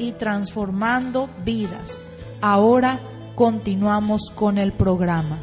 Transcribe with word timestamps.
y 0.00 0.12
transformando 0.12 1.28
vidas. 1.44 2.00
Ahora 2.40 2.98
continuamos 3.34 4.32
con 4.34 4.56
el 4.56 4.72
programa. 4.72 5.38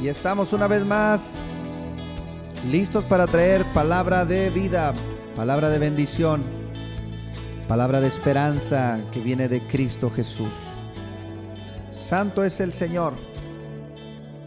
Y 0.00 0.08
estamos 0.08 0.52
una 0.52 0.66
vez 0.68 0.84
más 0.84 1.36
listos 2.70 3.06
para 3.06 3.26
traer 3.26 3.64
palabra 3.72 4.26
de 4.26 4.50
vida, 4.50 4.92
palabra 5.34 5.70
de 5.70 5.78
bendición, 5.78 6.42
palabra 7.66 8.02
de 8.02 8.08
esperanza 8.08 9.00
que 9.10 9.20
viene 9.20 9.48
de 9.48 9.66
Cristo 9.66 10.10
Jesús. 10.10 10.52
Santo 11.90 12.44
es 12.44 12.60
el 12.60 12.74
Señor. 12.74 13.14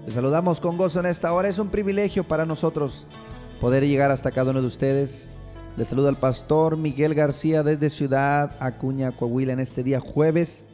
Les 0.06 0.14
saludamos 0.14 0.62
con 0.62 0.78
gozo 0.78 1.00
en 1.00 1.08
esta 1.08 1.34
hora. 1.34 1.48
Es 1.48 1.58
un 1.58 1.70
privilegio 1.70 2.24
para 2.24 2.46
nosotros 2.46 3.08
poder 3.60 3.88
llegar 3.88 4.12
hasta 4.12 4.32
cada 4.32 4.52
uno 4.52 4.62
de 4.62 4.68
ustedes. 4.68 5.32
Les 5.78 5.88
saluda 5.88 6.10
el 6.10 6.18
pastor 6.18 6.76
Miguel 6.76 7.14
García 7.16 7.64
desde 7.64 7.90
Ciudad 7.90 8.56
Acuña, 8.60 9.12
Coahuila, 9.12 9.54
en 9.54 9.60
este 9.60 9.84
día 9.84 10.00
jueves, 10.00 10.66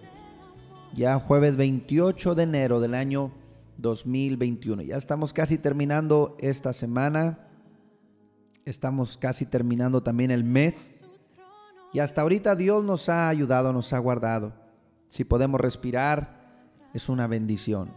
ya 0.93 1.19
jueves 1.19 1.55
28 1.55 2.33
de 2.33 2.43
enero 2.43 2.79
del 2.79 2.95
año 2.95 3.31
2021. 3.77 4.81
Ya 4.81 4.97
estamos 4.97 5.33
casi 5.33 5.57
terminando 5.57 6.35
esta 6.39 6.73
semana. 6.73 7.39
Estamos 8.66 9.17
casi 9.17 9.45
terminando 9.45 10.01
también 10.01 10.31
el 10.31 10.43
mes. 10.43 11.01
Y 11.93 11.99
hasta 11.99 12.21
ahorita 12.21 12.55
Dios 12.55 12.83
nos 12.83 13.09
ha 13.09 13.29
ayudado, 13.29 13.73
nos 13.73 13.94
ha 13.94 14.00
guardado. 14.00 14.53
Si 15.07 15.23
podemos 15.23 15.62
respirar, 15.62 16.35
es 16.94 17.09
una 17.09 17.27
bendición. 17.27 17.91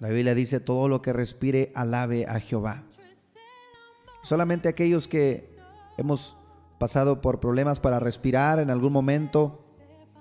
La 0.00 0.10
Biblia 0.10 0.34
dice, 0.34 0.60
todo 0.60 0.88
lo 0.88 1.00
que 1.00 1.14
respire, 1.14 1.72
alabe 1.74 2.26
a 2.26 2.38
Jehová. 2.40 2.84
Solamente 4.26 4.68
aquellos 4.68 5.06
que 5.06 5.56
hemos 5.96 6.36
pasado 6.80 7.20
por 7.20 7.38
problemas 7.38 7.78
para 7.78 8.00
respirar 8.00 8.58
en 8.58 8.70
algún 8.70 8.92
momento, 8.92 9.56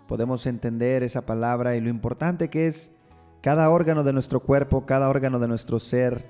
podemos 0.08 0.46
entender 0.46 1.02
esa 1.02 1.26
palabra 1.26 1.76
y 1.76 1.82
lo 1.82 1.90
importante 1.90 2.52
que 2.52 2.68
es 2.68 2.92
cada 3.42 3.68
órgano 3.72 4.04
de 4.04 4.14
nuestro 4.14 4.42
cuerpo, 4.42 4.86
cada 4.86 5.10
órgano 5.10 5.40
de 5.40 5.48
nuestro 5.48 5.80
ser, 5.80 6.24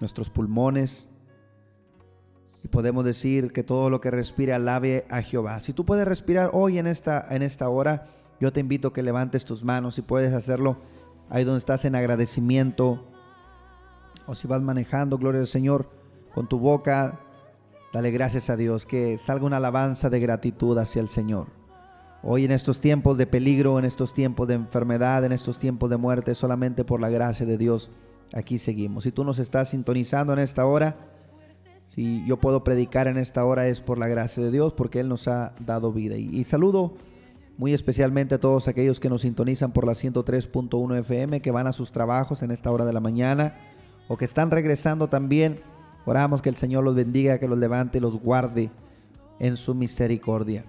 nuestros 0.00 0.30
pulmones. 0.30 1.10
Y 2.64 2.66
podemos 2.66 3.04
decir 3.04 3.52
que 3.52 3.62
todo 3.62 3.88
lo 3.88 4.00
que 4.00 4.10
respire 4.10 4.52
alabe 4.52 5.06
a 5.08 5.22
Jehová. 5.22 5.60
Si 5.60 5.72
tú 5.72 5.86
puedes 5.86 6.08
respirar 6.08 6.50
hoy 6.52 6.78
en 6.80 6.88
esta, 6.88 7.24
en 7.30 7.42
esta 7.42 7.68
hora, 7.68 8.08
yo 8.40 8.52
te 8.52 8.58
invito 8.58 8.88
a 8.88 8.92
que 8.92 9.04
levantes 9.04 9.44
tus 9.44 9.62
manos 9.62 9.96
y 9.96 10.02
puedes 10.02 10.32
hacerlo 10.32 10.76
ahí 11.30 11.44
donde 11.44 11.60
estás 11.60 11.84
en 11.84 11.94
agradecimiento. 11.94 13.06
O 14.26 14.34
si 14.34 14.48
vas 14.48 14.60
manejando, 14.60 15.18
gloria 15.18 15.40
al 15.40 15.46
Señor, 15.46 16.01
con 16.34 16.48
tu 16.48 16.58
boca, 16.58 17.20
dale 17.92 18.10
gracias 18.10 18.50
a 18.50 18.56
Dios, 18.56 18.86
que 18.86 19.18
salga 19.18 19.46
una 19.46 19.58
alabanza 19.58 20.10
de 20.10 20.20
gratitud 20.20 20.76
hacia 20.78 21.00
el 21.00 21.08
Señor. 21.08 21.48
Hoy 22.22 22.44
en 22.44 22.52
estos 22.52 22.80
tiempos 22.80 23.18
de 23.18 23.26
peligro, 23.26 23.78
en 23.78 23.84
estos 23.84 24.14
tiempos 24.14 24.46
de 24.46 24.54
enfermedad, 24.54 25.24
en 25.24 25.32
estos 25.32 25.58
tiempos 25.58 25.90
de 25.90 25.96
muerte, 25.96 26.34
solamente 26.34 26.84
por 26.84 27.00
la 27.00 27.10
gracia 27.10 27.44
de 27.44 27.58
Dios, 27.58 27.90
aquí 28.32 28.58
seguimos. 28.58 29.04
Si 29.04 29.12
tú 29.12 29.24
nos 29.24 29.38
estás 29.38 29.70
sintonizando 29.70 30.32
en 30.32 30.38
esta 30.38 30.64
hora, 30.64 30.96
si 31.88 32.24
yo 32.24 32.38
puedo 32.38 32.64
predicar 32.64 33.06
en 33.08 33.18
esta 33.18 33.44
hora 33.44 33.66
es 33.66 33.80
por 33.80 33.98
la 33.98 34.08
gracia 34.08 34.42
de 34.42 34.50
Dios, 34.50 34.72
porque 34.72 35.00
Él 35.00 35.08
nos 35.08 35.28
ha 35.28 35.54
dado 35.60 35.92
vida. 35.92 36.16
Y, 36.16 36.44
saludo 36.44 36.94
muy 37.58 37.74
especialmente 37.74 38.36
a 38.36 38.40
todos 38.40 38.66
aquellos 38.66 38.98
que 38.98 39.10
nos 39.10 39.22
sintonizan 39.22 39.72
por 39.72 39.86
la 39.86 39.92
103.1 39.92 40.98
FM, 41.00 41.40
que 41.40 41.50
van 41.50 41.66
a 41.66 41.72
sus 41.72 41.92
trabajos 41.92 42.42
en 42.42 42.50
esta 42.50 42.70
hora 42.70 42.86
de 42.86 42.94
la 42.94 43.00
mañana, 43.00 43.56
o 44.08 44.16
que 44.16 44.24
están 44.24 44.50
regresando 44.50 45.08
también. 45.08 45.60
Oramos 46.04 46.42
que 46.42 46.48
el 46.48 46.56
Señor 46.56 46.84
los 46.84 46.94
bendiga, 46.94 47.38
que 47.38 47.48
los 47.48 47.58
levante, 47.58 48.00
los 48.00 48.18
guarde 48.20 48.70
en 49.38 49.56
su 49.56 49.74
misericordia. 49.74 50.64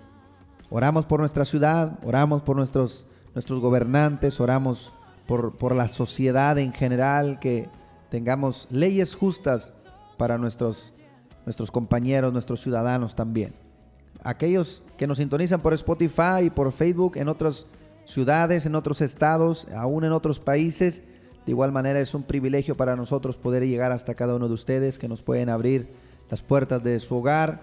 Oramos 0.70 1.06
por 1.06 1.20
nuestra 1.20 1.46
ciudad, 1.46 2.00
oramos 2.04 2.42
por 2.42 2.56
nuestros, 2.56 3.08
nuestros 3.34 3.60
gobernantes, 3.60 4.40
oramos 4.40 4.94
por, 5.28 5.56
por 5.56 5.76
la 5.76 5.88
sociedad 5.88 6.58
en 6.58 6.74
general, 6.74 7.40
que 7.40 7.70
tengamos 8.10 8.68
leyes 8.70 9.16
justas 9.16 9.74
para 10.18 10.38
nuestros, 10.38 10.94
nuestros 11.46 11.72
compañeros, 11.72 12.34
nuestros 12.34 12.62
ciudadanos 12.62 13.16
también. 13.16 13.54
Aquellos 14.24 14.84
que 14.98 15.08
nos 15.08 15.18
sintonizan 15.18 15.62
por 15.62 15.74
Spotify 15.74 16.46
y 16.46 16.50
por 16.50 16.72
Facebook 16.72 17.18
en 17.18 17.28
otras 17.28 17.68
ciudades, 18.06 18.66
en 18.66 18.76
otros 18.76 19.02
estados, 19.02 19.68
aún 19.76 20.04
en 20.04 20.12
otros 20.12 20.40
países, 20.40 21.04
de 21.46 21.52
igual 21.52 21.72
manera 21.72 22.00
es 22.00 22.14
un 22.14 22.24
privilegio 22.24 22.76
para 22.76 22.96
nosotros 22.96 23.38
poder 23.38 23.66
llegar 23.66 23.92
hasta 23.92 24.14
cada 24.14 24.36
uno 24.36 24.48
de 24.48 24.54
ustedes 24.54 24.98
que 24.98 25.08
nos 25.08 25.22
pueden 25.22 25.50
abrir 25.50 25.88
las 26.30 26.42
puertas 26.42 26.84
de 26.84 27.00
su 27.00 27.16
hogar, 27.16 27.62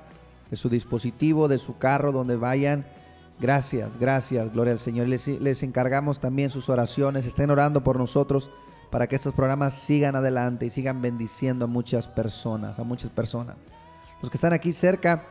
de 0.50 0.56
su 0.56 0.68
dispositivo, 0.68 1.48
de 1.48 1.58
su 1.58 1.78
carro, 1.78 2.12
donde 2.12 2.36
vayan 2.36 2.84
Gracias, 3.40 3.96
gracias, 3.98 4.52
gloria 4.52 4.74
al 4.74 4.78
Señor. 4.78 5.08
Les, 5.08 5.26
les 5.26 5.62
encargamos 5.62 6.20
también 6.20 6.50
sus 6.50 6.68
oraciones. 6.68 7.24
Estén 7.24 7.50
orando 7.50 7.82
por 7.82 7.96
nosotros 7.96 8.50
para 8.90 9.06
que 9.06 9.16
estos 9.16 9.32
programas 9.32 9.72
sigan 9.72 10.14
adelante 10.14 10.66
y 10.66 10.70
sigan 10.70 11.00
bendiciendo 11.00 11.64
a 11.64 11.68
muchas 11.68 12.06
personas, 12.06 12.78
a 12.78 12.84
muchas 12.84 13.08
personas. 13.08 13.56
Los 14.20 14.30
que 14.30 14.36
están 14.36 14.52
aquí 14.52 14.74
cerca, 14.74 15.24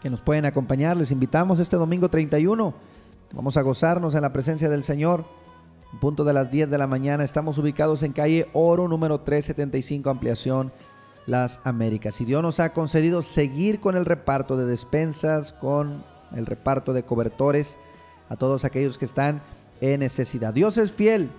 que 0.00 0.08
nos 0.08 0.22
pueden 0.22 0.46
acompañar, 0.46 0.96
les 0.96 1.10
invitamos 1.10 1.60
este 1.60 1.76
domingo 1.76 2.08
31. 2.08 2.74
Vamos 3.34 3.58
a 3.58 3.62
gozarnos 3.62 4.14
en 4.14 4.22
la 4.22 4.32
presencia 4.32 4.70
del 4.70 4.82
Señor. 4.82 5.26
Punto 5.98 6.24
de 6.24 6.32
las 6.32 6.50
10 6.50 6.70
de 6.70 6.78
la 6.78 6.86
mañana. 6.86 7.24
Estamos 7.24 7.58
ubicados 7.58 8.02
en 8.02 8.12
calle 8.12 8.48
Oro 8.52 8.88
número 8.88 9.20
375, 9.20 10.10
ampliación 10.10 10.72
Las 11.26 11.60
Américas. 11.64 12.20
Y 12.20 12.24
Dios 12.24 12.42
nos 12.42 12.60
ha 12.60 12.72
concedido 12.72 13.22
seguir 13.22 13.80
con 13.80 13.96
el 13.96 14.04
reparto 14.04 14.56
de 14.56 14.66
despensas, 14.66 15.52
con 15.52 16.04
el 16.34 16.46
reparto 16.46 16.92
de 16.92 17.04
cobertores 17.04 17.78
a 18.28 18.36
todos 18.36 18.64
aquellos 18.64 18.98
que 18.98 19.04
están 19.04 19.42
en 19.80 20.00
necesidad. 20.00 20.52
Dios 20.52 20.78
es 20.78 20.92
fiel, 20.92 21.30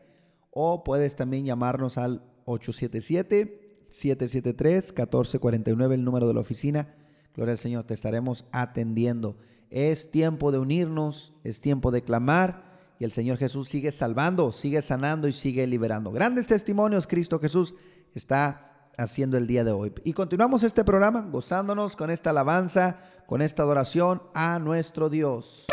O 0.52 0.84
puedes 0.84 1.16
también 1.16 1.46
llamarnos 1.46 1.98
al 1.98 2.22
877 2.46 3.64
773-1449, 3.94 5.94
el 5.94 6.04
número 6.04 6.28
de 6.28 6.34
la 6.34 6.40
oficina. 6.40 6.96
Gloria 7.36 7.52
al 7.54 7.60
Señor, 7.60 7.84
te 7.86 7.94
estaremos 7.94 8.46
atendiendo. 8.52 9.38
Es 9.70 10.10
tiempo 10.12 10.52
de 10.52 10.58
unirnos, 10.58 11.36
es 11.44 11.60
tiempo 11.60 11.92
de 11.92 12.04
clamar 12.04 12.74
y 13.00 13.04
el 13.04 13.12
Señor 13.12 13.38
Jesús 13.38 13.70
sigue 13.70 13.92
salvando, 13.92 14.52
sigue 14.52 14.82
sanando 14.82 15.28
y 15.28 15.34
sigue 15.34 15.68
liberando. 15.68 16.12
Grandes 16.12 16.48
testimonios 16.48 17.06
Cristo 17.08 17.40
Jesús 17.40 17.76
está 18.14 18.73
haciendo 18.98 19.38
el 19.38 19.48
día 19.48 19.64
de 19.64 19.72
hoy. 19.72 19.94
Y 20.04 20.14
continuamos 20.14 20.64
este 20.64 20.84
programa 20.84 21.22
gozándonos 21.22 21.96
con 21.96 22.10
esta 22.10 22.30
alabanza, 22.32 22.98
con 23.26 23.42
esta 23.42 23.64
adoración 23.64 24.22
a 24.34 24.60
nuestro 24.60 25.10
Dios. 25.10 25.68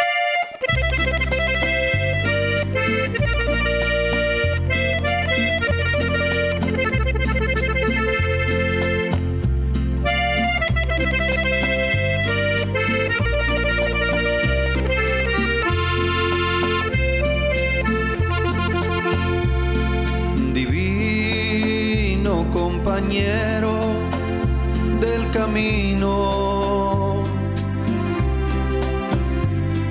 Del 25.00 25.28
camino. 25.32 27.24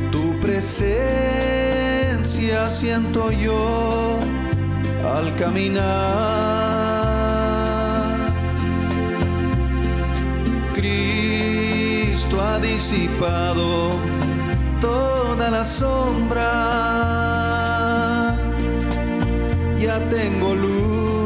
Tu 0.09 0.39
presencia 0.39 0.97
siento 2.67 3.29
yo 3.31 4.17
al 5.03 5.35
caminar. 5.35 5.83
Cristo 10.73 12.41
ha 12.41 12.59
disipado 12.59 13.89
toda 14.79 15.51
la 15.51 15.65
sombra. 15.65 16.51
Ya 19.77 19.99
tengo 20.09 20.55
luz 20.55 21.18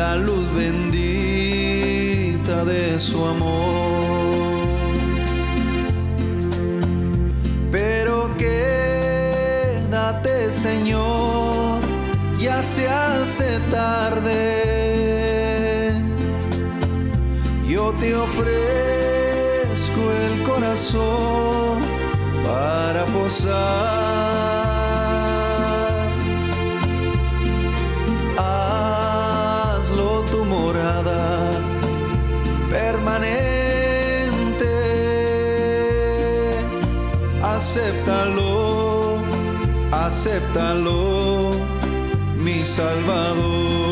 la 0.00 0.16
luz 0.16 0.46
bendita 0.54 0.96
de 2.64 2.98
su 2.98 3.18
amor. 3.26 4.56
Pero 7.70 8.34
quédate, 8.38 10.34
Señor, 10.52 11.82
ya 12.38 12.62
se 12.62 12.88
hace 12.88 13.60
tarde. 13.70 14.42
Yo 17.68 17.92
te 18.00 18.14
ofrezco 18.14 20.00
el 20.24 20.32
corazón 20.50 21.82
para 22.46 23.04
posar 23.16 24.09
Acéptalo, 37.70 39.22
acéptalo, 39.92 41.50
mi 42.36 42.66
Salvador. 42.66 43.89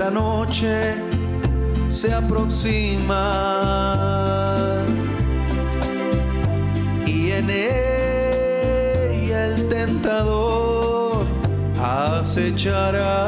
La 0.00 0.10
noche 0.10 0.96
se 1.88 2.12
aproximan 2.14 3.08
y 7.06 7.32
en 7.32 7.50
ella 7.50 9.38
el 9.48 9.68
tentador 9.68 11.26
acechará. 11.78 13.18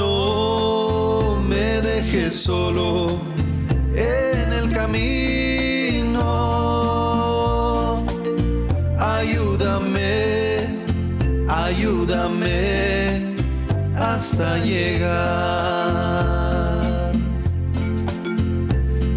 No 0.00 1.40
me 1.48 1.80
dejes 1.80 2.34
solo 2.42 2.95
hasta 14.36 14.58
llegar. 14.58 15.16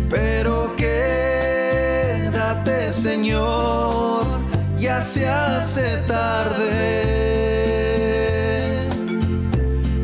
Pero 0.10 0.74
quédate, 0.78 2.14
Señor, 2.94 4.26
ya 4.78 5.02
se 5.02 5.28
hace 5.28 5.98
tarde. 6.08 7.20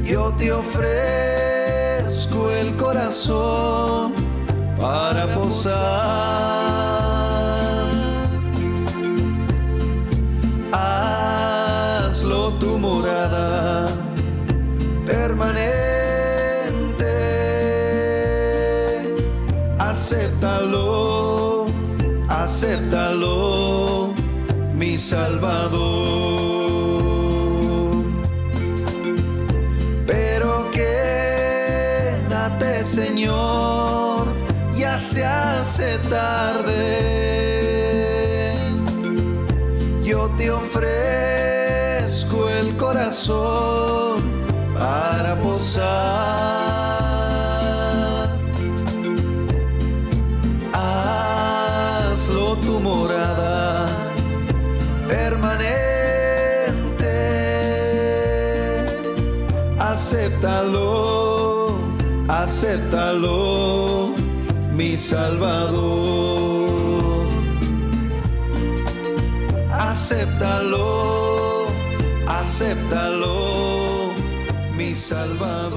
Yo 0.04 0.34
te 0.34 0.52
ofrezco 0.52 0.92
el 2.52 2.76
corazón 2.76 4.14
para 4.78 5.34
posar. 5.34 6.55
Salvador. 24.98 26.36
Pero 30.08 30.70
quédate, 30.72 32.06
Señor, 32.86 34.28
ya 34.76 34.98
se 35.00 35.26
hace 35.26 35.98
tarde. 36.10 37.46
Yo 40.04 40.30
te 40.38 40.52
ofrezco 40.52 40.88
el 42.50 42.76
corazón 42.78 44.24
para 44.78 45.36
posar. 45.42 46.45
Acéptalo, 60.16 61.76
acéptalo, 62.30 64.16
mi 64.72 64.98
Salvador. 64.98 66.70
Acéptalo, 69.74 71.68
acéptalo 72.30 74.14
Salvador. 74.96 75.76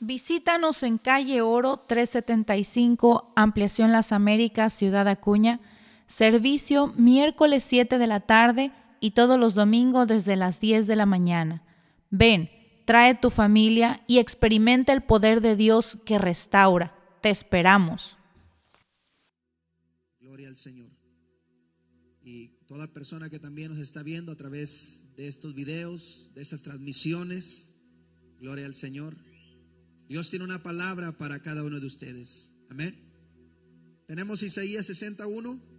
Visítanos 0.00 0.82
en 0.82 0.98
calle 0.98 1.40
Oro 1.40 1.78
375, 1.78 3.32
Ampliación 3.34 3.90
Las 3.90 4.12
Américas, 4.12 4.74
Ciudad 4.74 5.08
Acuña. 5.08 5.60
Servicio 6.06 6.92
miércoles 6.98 7.64
7 7.64 7.96
de 7.96 8.06
la 8.06 8.20
tarde 8.20 8.70
y 9.04 9.10
todos 9.10 9.38
los 9.38 9.54
domingos 9.54 10.08
desde 10.08 10.34
las 10.34 10.62
10 10.62 10.86
de 10.86 10.96
la 10.96 11.04
mañana. 11.04 11.62
Ven, 12.08 12.48
trae 12.86 13.14
tu 13.14 13.28
familia 13.28 14.02
y 14.06 14.16
experimenta 14.16 14.94
el 14.94 15.02
poder 15.02 15.42
de 15.42 15.56
Dios 15.56 15.98
que 16.06 16.16
restaura. 16.18 16.96
Te 17.20 17.28
esperamos. 17.28 18.16
Gloria 20.18 20.48
al 20.48 20.56
Señor. 20.56 20.90
y 22.22 22.48
toda 22.66 22.90
persona 22.94 23.28
que 23.28 23.38
también 23.38 23.72
nos 23.72 23.82
está 23.82 24.02
viendo 24.02 24.32
a 24.32 24.36
través 24.36 25.14
de 25.16 25.28
estos 25.28 25.54
videos, 25.54 26.30
de 26.34 26.40
estas 26.40 26.62
transmisiones. 26.62 27.74
Gloria 28.38 28.64
al 28.64 28.74
Señor. 28.74 29.18
Dios 30.08 30.30
tiene 30.30 30.46
una 30.46 30.62
palabra 30.62 31.12
para 31.12 31.42
cada 31.42 31.62
uno 31.62 31.78
de 31.78 31.86
ustedes. 31.86 32.54
Amén. 32.70 32.98
Tenemos 34.06 34.42
Isaías 34.42 34.86
61. 34.86 35.73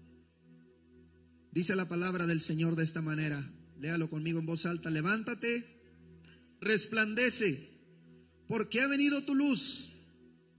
Dice 1.56 1.74
la 1.78 1.88
palabra 1.88 2.28
del 2.28 2.42
Señor 2.42 2.76
de 2.76 2.84
esta 2.84 3.02
manera. 3.02 3.42
Léalo 3.80 4.10
conmigo 4.10 4.40
en 4.40 4.46
voz 4.46 4.66
alta. 4.66 4.90
Levántate, 4.90 5.66
resplandece, 6.60 7.72
porque 8.46 8.82
ha 8.82 8.88
venido 8.88 9.24
tu 9.24 9.36
luz 9.36 9.94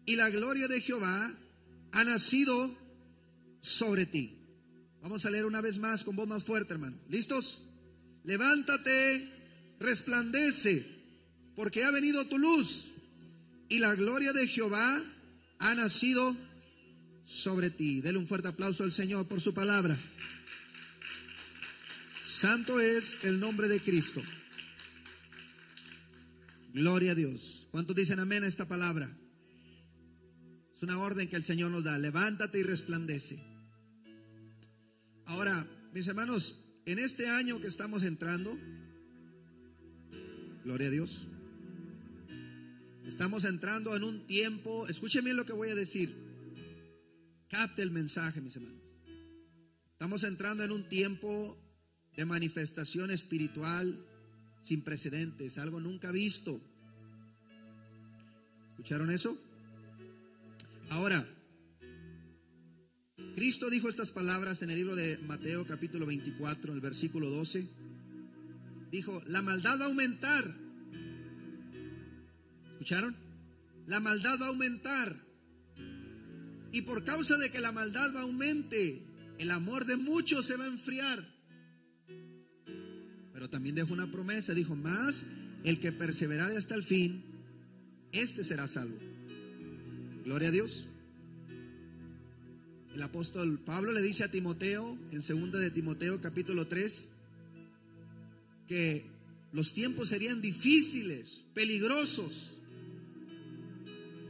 y 0.07 0.17
la 0.17 0.31
gloria 0.31 0.69
de 0.69 0.81
Jehová 0.81 1.35
ha 1.93 2.05
nacido 2.05 2.75
sobre 3.61 4.07
ti. 4.07 4.39
Vamos 5.03 5.27
a 5.27 5.31
leer 5.31 5.45
una 5.45 5.61
vez 5.61 5.79
más 5.79 6.03
con 6.03 6.17
voz 6.17 6.27
más 6.27 6.45
fuerte, 6.45 6.73
hermano. 6.73 6.97
¿Listos? 7.11 7.75
Levántate, 8.23 9.77
resplandece, 9.79 10.83
porque 11.55 11.85
ha 11.85 11.91
venido 11.91 12.27
tu 12.27 12.39
luz 12.39 12.93
y 13.69 13.81
la 13.81 13.95
gloria 13.97 14.33
de 14.33 14.49
Jehová 14.49 15.03
ha 15.59 15.75
nacido 15.75 16.35
sobre 17.23 17.69
ti. 17.69 18.01
Dele 18.01 18.19
un 18.19 18.27
fuerte 18.27 18.49
aplauso 18.49 18.83
al 18.83 18.95
Señor 18.95 19.29
por 19.29 19.43
su 19.43 19.53
palabra. 19.53 19.99
Santo 22.37 22.79
es 22.81 23.25
el 23.25 23.41
nombre 23.41 23.67
de 23.67 23.81
Cristo. 23.81 24.23
Gloria 26.75 27.13
a 27.13 27.15
Dios. 27.15 27.67
¿Cuántos 27.71 27.97
dicen 27.97 28.21
amén 28.21 28.45
a 28.45 28.47
esta 28.47 28.69
palabra? 28.69 29.09
Es 30.71 30.83
una 30.83 30.99
orden 30.99 31.31
que 31.31 31.37
el 31.37 31.45
Señor 31.45 31.71
nos 31.71 31.85
da. 31.85 31.97
Levántate 31.97 32.59
y 32.59 32.63
resplandece. 32.63 33.43
Ahora, 35.25 35.67
mis 35.95 36.07
hermanos, 36.09 36.67
en 36.85 36.99
este 36.99 37.27
año 37.27 37.59
que 37.59 37.69
estamos 37.69 38.03
entrando, 38.03 38.55
gloria 40.63 40.89
a 40.89 40.91
Dios, 40.91 41.29
estamos 43.07 43.47
entrando 43.47 43.97
en 43.97 44.05
un 44.05 44.27
tiempo, 44.27 44.87
escúcheme 44.89 45.33
lo 45.33 45.47
que 45.47 45.55
voy 45.55 45.71
a 45.71 45.75
decir, 45.75 46.15
capte 47.49 47.81
el 47.81 47.93
mensaje, 47.93 48.43
mis 48.43 48.57
hermanos. 48.57 48.83
Estamos 49.93 50.23
entrando 50.25 50.65
en 50.65 50.73
un 50.73 50.87
tiempo 50.91 51.63
de 52.17 52.25
manifestación 52.25 53.11
espiritual 53.11 53.95
sin 54.63 54.83
precedentes, 54.83 55.59
algo 55.59 55.81
nunca 55.81 56.11
visto. 56.11 56.61
¿Escucharon 58.71 59.11
eso? 59.11 59.37
Ahora, 60.91 61.25
Cristo 63.35 63.69
dijo 63.69 63.89
estas 63.89 64.13
palabras 64.13 64.63
en 64.63 64.71
el 64.71 64.77
libro 64.77 64.97
de 64.97 65.19
Mateo 65.19 65.67
capítulo 65.67 66.07
24, 66.07 66.73
el 66.73 66.81
versículo 66.81 67.29
12. 67.31 67.69
Dijo, 68.91 69.23
la 69.27 69.43
maldad 69.43 69.79
va 69.79 69.85
a 69.85 69.89
aumentar. 69.89 70.45
¿Escucharon? 72.73 73.15
La 73.87 74.01
maldad 74.01 74.41
va 74.41 74.47
a 74.47 74.49
aumentar. 74.49 75.17
Y 76.73 76.83
por 76.83 77.05
causa 77.05 77.37
de 77.37 77.51
que 77.51 77.61
la 77.61 77.73
maldad 77.73 78.15
va 78.15 78.21
a 78.21 78.23
aumente, 78.23 79.03
el 79.39 79.51
amor 79.51 79.85
de 79.85 79.97
muchos 79.97 80.47
se 80.47 80.57
va 80.57 80.65
a 80.65 80.69
enfriar. 80.69 81.36
Pero 83.37 83.51
también 83.51 83.75
dejó 83.75 83.93
una 83.93 84.11
promesa, 84.11 84.55
dijo, 84.55 84.75
más 84.77 85.25
el 85.63 85.79
que 85.79 85.93
perseverare 85.93 86.57
hasta 86.57 86.75
el 86.75 86.83
fin, 86.83 87.23
este 88.11 88.43
será 88.43 88.67
salvo. 88.67 88.97
Gloria 90.25 90.49
a 90.49 90.53
Dios. 90.53 90.87
El 92.95 93.03
apóstol 93.03 93.59
Pablo 93.59 93.93
le 93.93 94.01
dice 94.01 94.25
a 94.25 94.31
Timoteo, 94.31 94.99
en 95.13 95.21
segunda 95.21 95.59
de 95.59 95.71
Timoteo 95.71 96.19
capítulo 96.23 96.67
3, 96.67 97.09
que 98.69 99.05
los 99.53 99.75
tiempos 99.75 100.09
serían 100.09 100.41
difíciles, 100.41 101.45
peligrosos. 101.53 102.57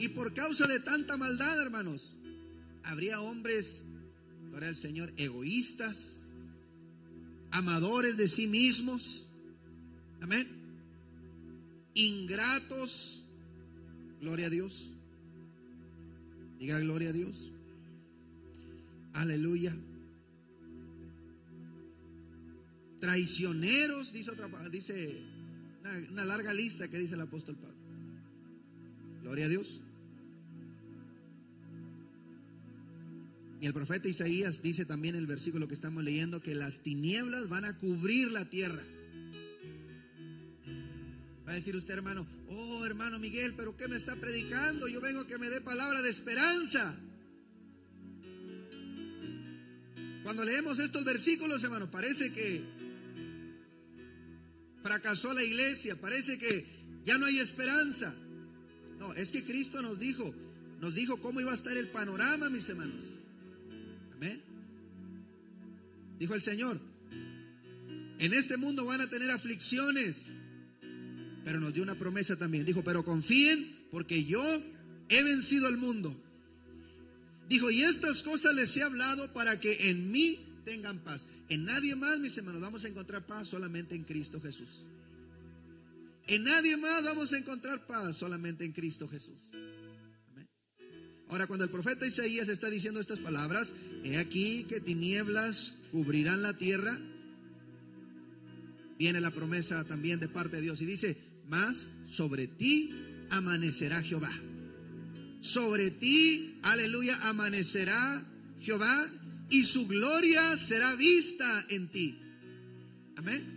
Y 0.01 0.09
por 0.09 0.35
causa 0.35 0.67
de 0.67 0.81
tanta 0.81 1.17
maldad, 1.17 1.63
hermanos, 1.63 2.19
habría 2.83 3.21
hombres, 3.21 3.85
gloria 4.51 4.71
al 4.71 4.77
Señor, 4.77 5.13
egoístas, 5.17 6.16
amadores 7.57 8.19
de 8.19 8.29
sí 8.29 8.47
mismos, 8.47 9.31
amén, 10.21 10.47
ingratos, 11.95 13.31
gloria 14.21 14.49
a 14.49 14.51
Dios, 14.51 14.93
diga 16.59 16.79
gloria 16.81 17.09
a 17.09 17.13
Dios. 17.13 17.53
Aleluya. 19.15 19.75
Traicioneros, 23.01 24.13
dice 24.13 24.31
otra, 24.31 24.49
dice 24.69 25.23
una, 25.81 25.99
una, 26.11 26.25
larga 26.27 26.53
lista 26.53 26.89
que 26.89 26.99
dice 26.99 27.15
el 27.15 27.23
apóstol 27.23 27.57
Pablo. 27.57 27.77
Gloria 29.23 29.47
a 29.47 29.49
Dios. 29.49 29.81
Y 33.61 33.67
el 33.67 33.73
profeta 33.73 34.09
Isaías 34.09 34.63
dice 34.63 34.85
también 34.85 35.15
en 35.15 35.23
el 35.23 35.27
versículo 35.27 35.67
que 35.67 35.75
estamos 35.75 36.05
leyendo 36.05 36.43
que 36.43 36.55
las 36.55 36.81
tinieblas 36.81 37.49
van 37.49 37.65
a 37.65 37.79
cubrir 37.79 38.31
la 38.31 38.45
tierra. 38.45 38.83
Va 41.47 41.53
a 41.53 41.55
decir 41.55 41.75
usted, 41.77 41.95
hermano, 41.95 42.27
oh 42.49 42.85
hermano 42.85 43.19
Miguel, 43.19 43.55
pero 43.57 43.77
¿qué 43.77 43.89
me 43.89 43.97
está 43.97 44.17
predicando? 44.17 44.89
Yo 44.89 45.01
vengo 45.01 45.27
que 45.27 45.39
me 45.39 45.49
dé 45.49 45.61
palabra 45.61 46.03
de 46.03 46.11
esperanza. 46.11 46.95
Cuando 50.25 50.45
leemos 50.45 50.79
estos 50.81 51.05
versículos, 51.05 51.63
hermano, 51.63 51.89
parece 51.89 52.33
que 52.33 52.63
fracasó 54.83 55.33
la 55.33 55.43
iglesia, 55.43 55.99
parece 56.01 56.37
que 56.37 56.67
ya 57.05 57.17
no 57.17 57.27
hay 57.27 57.39
esperanza. 57.39 58.13
No, 58.99 59.15
es 59.15 59.31
que 59.31 59.45
Cristo 59.45 59.81
nos 59.83 60.01
dijo, 60.01 60.35
nos 60.81 60.95
dijo 60.95 61.21
cómo 61.21 61.41
iba 61.41 61.53
a 61.53 61.55
estar 61.55 61.77
el 61.77 61.89
panorama, 61.89 62.51
mis 62.51 62.69
hermanos. 62.69 63.05
Dijo 66.19 66.35
el 66.35 66.43
Señor, 66.43 66.81
en 68.19 68.33
este 68.33 68.57
mundo 68.57 68.85
van 68.85 69.01
a 69.01 69.11
tener 69.11 69.31
aflicciones, 69.31 70.29
pero 71.45 71.61
nos 71.61 71.75
dio 71.75 71.83
una 71.83 71.99
promesa 71.99 72.37
también. 72.37 72.65
Dijo, 72.65 72.83
pero 72.83 73.05
confíen 73.05 73.87
porque 73.91 74.25
yo 74.25 74.43
he 75.09 75.23
vencido 75.23 75.67
al 75.67 75.77
mundo. 75.77 76.17
Dijo, 77.49 77.71
y 77.71 77.83
estas 77.83 78.23
cosas 78.23 78.55
les 78.55 78.77
he 78.77 78.83
hablado 78.83 79.33
para 79.33 79.61
que 79.61 79.91
en 79.91 80.11
mí 80.11 80.39
tengan 80.65 80.99
paz. 81.05 81.29
En 81.49 81.65
nadie 81.65 81.95
más, 81.95 82.19
mis 82.19 82.37
hermanos, 82.37 82.61
vamos 82.61 82.85
a 82.85 82.89
encontrar 82.89 83.25
paz 83.25 83.49
solamente 83.49 83.95
en 83.95 84.03
Cristo 84.03 84.41
Jesús. 84.41 84.89
En 86.27 86.43
nadie 86.43 86.77
más 86.77 87.05
vamos 87.05 87.33
a 87.33 87.39
encontrar 87.39 87.87
paz 87.87 88.17
solamente 88.17 88.65
en 88.65 88.73
Cristo 88.73 89.07
Jesús. 89.07 89.53
Ahora, 91.29 91.47
cuando 91.47 91.65
el 91.65 91.71
profeta 91.71 92.07
Isaías 92.07 92.49
está 92.49 92.71
diciendo 92.71 93.01
estas 93.01 93.19
palabras, 93.19 93.75
he 94.05 94.19
aquí 94.19 94.65
que 94.65 94.81
tinieblas 94.81 95.83
cubrirán 95.91 96.43
la 96.43 96.57
tierra, 96.57 96.97
viene 98.99 99.21
la 99.21 99.33
promesa 99.33 99.85
también 99.85 100.21
de 100.21 100.29
parte 100.29 100.57
de 100.57 100.63
Dios 100.63 100.81
y 100.81 100.87
dice, 100.87 101.17
más 101.49 101.89
sobre 102.09 102.47
ti 102.47 102.95
amanecerá 103.31 104.03
Jehová. 104.03 104.33
Sobre 105.41 105.91
ti, 105.91 106.59
aleluya, 106.63 107.17
amanecerá 107.29 108.23
Jehová 108.61 109.07
y 109.51 109.65
su 109.65 109.87
gloria 109.87 110.57
será 110.57 110.95
vista 110.95 111.67
en 111.71 111.89
ti. 111.89 112.21
Amén. 113.17 113.57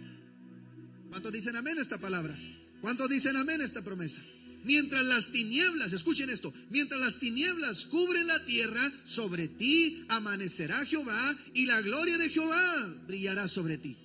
¿Cuántos 1.09 1.31
dicen 1.31 1.55
amén 1.55 1.77
esta 1.79 1.97
palabra? 1.97 2.37
¿Cuántos 2.81 3.09
dicen 3.09 3.35
amén 3.37 3.61
esta 3.61 3.83
promesa? 3.83 4.21
Mientras 4.69 5.03
las 5.03 5.31
tinieblas, 5.31 5.93
escuchen 5.93 6.29
esto, 6.29 6.53
mientras 6.69 7.01
las 7.01 7.17
tinieblas 7.17 7.85
cubren 7.85 8.27
la 8.27 8.45
tierra, 8.45 8.79
sobre 9.03 9.47
ti 9.47 10.05
amanecerá 10.09 10.85
Jehová 10.85 11.35
y 11.55 11.65
la 11.65 11.81
gloria 11.81 12.19
de 12.19 12.29
Jehová 12.29 13.01
brillará 13.07 13.47
sobre 13.47 13.79
ti. 13.79 13.97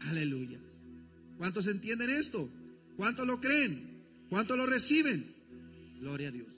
Aleluya. 0.00 0.60
¿Cuántos 1.38 1.68
entienden 1.68 2.10
esto? 2.10 2.52
¿Cuántos 2.98 3.26
lo 3.26 3.40
creen? 3.40 4.04
¿Cuántos 4.28 4.58
lo 4.58 4.66
reciben? 4.66 5.24
Gloria 6.00 6.28
a 6.28 6.32
Dios. 6.32 6.52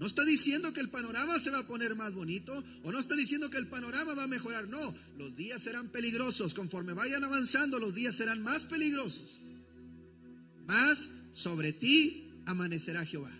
No 0.00 0.08
está 0.08 0.24
diciendo 0.24 0.72
que 0.72 0.80
el 0.80 0.90
panorama 0.90 1.38
se 1.38 1.50
va 1.50 1.60
a 1.60 1.66
poner 1.68 1.94
más 1.94 2.14
bonito 2.14 2.64
o 2.82 2.90
no 2.90 2.98
está 2.98 3.14
diciendo 3.14 3.48
que 3.48 3.58
el 3.58 3.68
panorama 3.68 4.14
va 4.14 4.24
a 4.24 4.26
mejorar. 4.26 4.66
No, 4.66 4.92
los 5.18 5.36
días 5.36 5.62
serán 5.62 5.88
peligrosos. 5.90 6.52
Conforme 6.52 6.94
vayan 6.94 7.22
avanzando, 7.22 7.78
los 7.78 7.94
días 7.94 8.16
serán 8.16 8.42
más 8.42 8.64
peligrosos. 8.64 9.38
Más 10.66 11.10
sobre 11.32 11.72
ti 11.72 12.25
amanecerá 12.46 13.04
Jehová. 13.04 13.32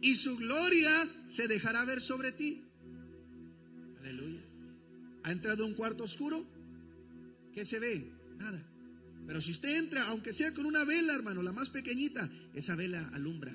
Y 0.00 0.16
su 0.16 0.36
gloria 0.36 0.90
se 1.28 1.48
dejará 1.48 1.84
ver 1.84 2.00
sobre 2.00 2.32
ti. 2.32 2.62
Aleluya. 4.00 4.42
¿Ha 5.22 5.32
entrado 5.32 5.64
un 5.64 5.74
cuarto 5.74 6.04
oscuro? 6.04 6.46
¿Qué 7.54 7.64
se 7.64 7.78
ve? 7.78 8.12
Nada. 8.36 8.62
Pero 9.26 9.40
si 9.40 9.52
usted 9.52 9.78
entra, 9.78 10.06
aunque 10.08 10.32
sea 10.34 10.52
con 10.52 10.66
una 10.66 10.84
vela, 10.84 11.14
hermano, 11.14 11.42
la 11.42 11.52
más 11.52 11.70
pequeñita, 11.70 12.28
esa 12.52 12.76
vela 12.76 13.08
alumbra 13.14 13.54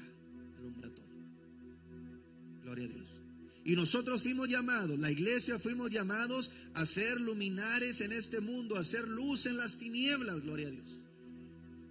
Y 3.70 3.76
nosotros 3.76 4.24
fuimos 4.24 4.50
llamados, 4.50 4.98
la 4.98 5.12
iglesia 5.12 5.60
fuimos 5.60 5.92
llamados 5.92 6.50
a 6.74 6.88
ser 6.88 7.22
luminares 7.22 8.02
en 8.02 8.12
este 8.12 8.40
mundo, 8.40 8.78
a 8.78 8.84
ser 8.84 9.08
luz 9.08 9.46
en 9.46 9.58
las 9.58 9.78
tinieblas, 9.78 10.42
gloria 10.42 10.70
a 10.70 10.72
Dios. 10.72 11.00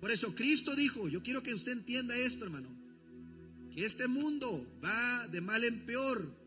Por 0.00 0.10
eso 0.10 0.34
Cristo 0.34 0.74
dijo, 0.74 1.08
yo 1.08 1.22
quiero 1.22 1.42
que 1.42 1.54
usted 1.54 1.70
entienda 1.70 2.16
esto, 2.16 2.44
hermano, 2.44 2.68
este 3.84 4.06
mundo 4.08 4.78
va 4.84 5.28
de 5.28 5.40
mal 5.40 5.62
en 5.64 5.84
peor. 5.86 6.38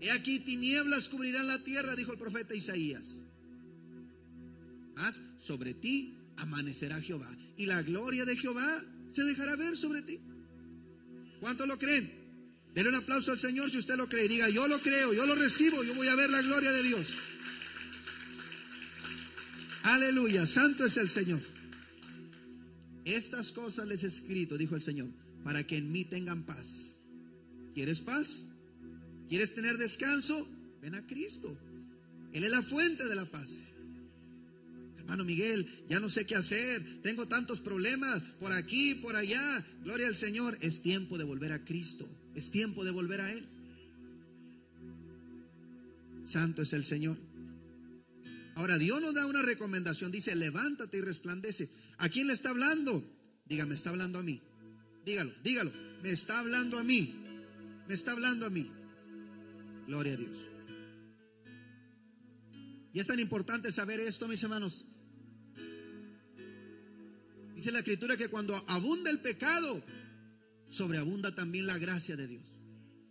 He 0.00 0.10
aquí 0.10 0.40
tinieblas 0.40 1.08
cubrirán 1.08 1.46
la 1.46 1.62
tierra, 1.64 1.96
dijo 1.96 2.12
el 2.12 2.18
profeta 2.18 2.54
Isaías. 2.54 3.22
Más 4.94 5.20
sobre 5.38 5.74
ti 5.74 6.16
amanecerá 6.36 7.00
Jehová 7.00 7.36
y 7.56 7.66
la 7.66 7.82
gloria 7.82 8.24
de 8.24 8.36
Jehová 8.36 8.84
se 9.12 9.24
dejará 9.24 9.56
ver 9.56 9.76
sobre 9.76 10.02
ti. 10.02 10.20
¿Cuántos 11.40 11.66
lo 11.66 11.78
creen? 11.78 12.10
Denle 12.74 12.90
un 12.90 12.96
aplauso 12.96 13.32
al 13.32 13.40
Señor 13.40 13.70
si 13.70 13.78
usted 13.78 13.96
lo 13.96 14.08
cree. 14.08 14.28
Diga, 14.28 14.48
yo 14.48 14.66
lo 14.68 14.80
creo, 14.80 15.12
yo 15.12 15.26
lo 15.26 15.34
recibo, 15.34 15.82
yo 15.82 15.94
voy 15.94 16.08
a 16.08 16.16
ver 16.16 16.30
la 16.30 16.42
gloria 16.42 16.70
de 16.72 16.82
Dios. 16.82 17.14
Aleluya, 19.82 20.46
santo 20.46 20.84
es 20.84 20.96
el 20.96 21.10
Señor. 21.10 21.40
Estas 23.04 23.52
cosas 23.52 23.88
les 23.88 24.04
he 24.04 24.08
escrito, 24.08 24.58
dijo 24.58 24.76
el 24.76 24.82
Señor, 24.82 25.08
para 25.44 25.66
que 25.66 25.76
en 25.76 25.90
mí 25.90 26.04
tengan 26.04 26.44
paz. 26.44 26.98
¿Quieres 27.74 28.00
paz? 28.00 28.46
¿Quieres 29.28 29.54
tener 29.54 29.78
descanso? 29.78 30.48
Ven 30.80 30.94
a 30.94 31.06
Cristo. 31.06 31.56
Él 32.32 32.44
es 32.44 32.50
la 32.50 32.62
fuente 32.62 33.06
de 33.06 33.14
la 33.14 33.24
paz. 33.24 33.48
Hermano 34.98 35.24
Miguel, 35.24 35.66
ya 35.88 36.00
no 36.00 36.10
sé 36.10 36.26
qué 36.26 36.34
hacer, 36.36 37.02
tengo 37.02 37.26
tantos 37.26 37.60
problemas 37.60 38.20
por 38.40 38.52
aquí, 38.52 38.96
por 38.96 39.16
allá. 39.16 39.66
Gloria 39.82 40.06
al 40.06 40.16
Señor, 40.16 40.58
es 40.60 40.82
tiempo 40.82 41.16
de 41.16 41.24
volver 41.24 41.52
a 41.52 41.64
Cristo, 41.64 42.06
es 42.34 42.50
tiempo 42.50 42.84
de 42.84 42.90
volver 42.90 43.22
a 43.22 43.32
Él. 43.32 43.48
Santo 46.26 46.60
es 46.60 46.74
el 46.74 46.84
Señor. 46.84 47.16
Ahora 48.54 48.76
Dios 48.76 49.00
nos 49.00 49.14
da 49.14 49.24
una 49.24 49.40
recomendación, 49.40 50.12
dice, 50.12 50.36
levántate 50.36 50.98
y 50.98 51.00
resplandece. 51.00 51.70
¿A 51.98 52.08
quién 52.08 52.26
le 52.26 52.34
está 52.34 52.50
hablando? 52.50 53.02
Dígame, 53.46 53.74
está 53.74 53.90
hablando 53.90 54.18
a 54.18 54.22
mí. 54.22 54.42
Dígalo, 55.08 55.32
dígalo, 55.42 55.72
me 56.02 56.10
está 56.10 56.38
hablando 56.38 56.78
a 56.78 56.84
mí. 56.84 57.14
Me 57.88 57.94
está 57.94 58.12
hablando 58.12 58.44
a 58.44 58.50
mí. 58.50 58.70
Gloria 59.86 60.12
a 60.12 60.16
Dios. 60.16 60.36
Y 62.92 63.00
es 63.00 63.06
tan 63.06 63.18
importante 63.18 63.72
saber 63.72 64.00
esto, 64.00 64.28
mis 64.28 64.42
hermanos, 64.42 64.84
Dice 67.54 67.72
la 67.72 67.80
escritura 67.80 68.16
que 68.16 68.28
cuando 68.28 68.54
abunda 68.68 69.10
el 69.10 69.18
pecado, 69.18 69.82
sobreabunda 70.68 71.34
también 71.34 71.66
la 71.66 71.76
gracia 71.76 72.14
de 72.14 72.28
Dios. 72.28 72.46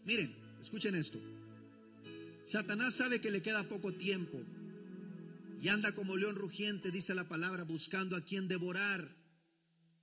Miren, 0.06 0.34
escuchen 0.62 0.96
esto. 0.96 1.20
Satanás 2.46 2.94
sabe 2.94 3.20
que 3.20 3.30
le 3.30 3.42
queda 3.42 3.68
poco 3.68 3.94
tiempo 3.94 4.42
y 5.60 5.68
anda 5.68 5.92
como 5.92 6.16
león 6.16 6.38
rugiente, 6.38 6.92
dice 6.92 7.13
la 7.13 7.27
palabra, 7.27 7.66
buscando 7.66 8.16
a 8.16 8.22
quien 8.22 8.48
devorar. 8.48 9.16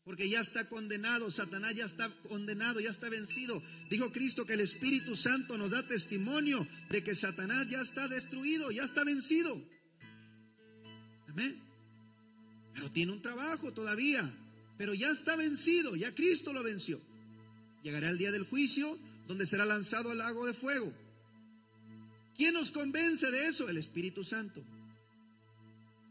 Porque 0.05 0.29
ya 0.29 0.41
está 0.41 0.69
condenado, 0.69 1.31
Satanás 1.31 1.75
ya 1.75 1.87
está 1.87 2.11
condenado, 2.29 2.79
ya 2.79 2.91
está 2.91 3.09
vencido. 3.09 3.63
Dijo 3.89 4.13
Cristo 4.13 4.45
que 4.45 4.53
el 4.53 4.61
Espíritu 4.61 5.17
Santo 5.17 5.57
nos 5.57 5.71
da 5.71 5.87
testimonio 5.89 6.67
de 6.91 7.03
que 7.03 7.15
Satanás 7.15 7.69
ya 7.71 7.81
está 7.81 8.07
destruido, 8.09 8.71
ya 8.71 8.85
está 8.85 9.03
vencido. 9.03 9.59
Amén. 11.29 11.59
Pero 12.75 12.91
tiene 12.91 13.13
un 13.13 13.23
trabajo 13.23 13.73
todavía. 13.73 14.31
Pero 14.77 14.93
ya 14.93 15.11
está 15.11 15.37
vencido, 15.37 15.97
ya 15.97 16.15
Cristo 16.15 16.53
lo 16.53 16.63
venció. 16.63 17.01
Llegará 17.83 18.11
el 18.11 18.19
día 18.19 18.33
del 18.33 18.45
juicio 18.45 18.99
donde 19.27 19.47
será 19.47 19.65
lanzado 19.65 20.11
al 20.11 20.19
lago 20.19 20.47
de 20.47 20.53
fuego. 20.53 20.93
¿Quién 22.37 22.55
nos 22.55 22.71
convence 22.73 23.31
de 23.31 23.49
eso? 23.49 23.69
El 23.69 23.77
Espíritu 23.79 24.25
Santo. 24.25 24.65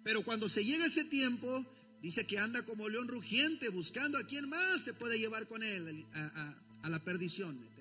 Pero 0.03 0.23
cuando 0.23 0.49
se 0.49 0.63
llega 0.63 0.85
ese 0.85 1.03
tiempo, 1.03 1.65
dice 2.03 2.27
que 2.27 2.37
anda 2.37 2.63
como 2.65 2.87
león 2.87 3.07
rugiente 3.07 3.69
buscando 3.69 4.19
a 4.19 4.27
quien 4.27 4.47
más 4.47 4.83
se 4.83 4.93
puede 4.93 5.17
llevar 5.17 5.47
con 5.47 5.63
él 5.63 6.05
a, 6.13 6.89
la 6.89 7.03
perdición 7.03 7.73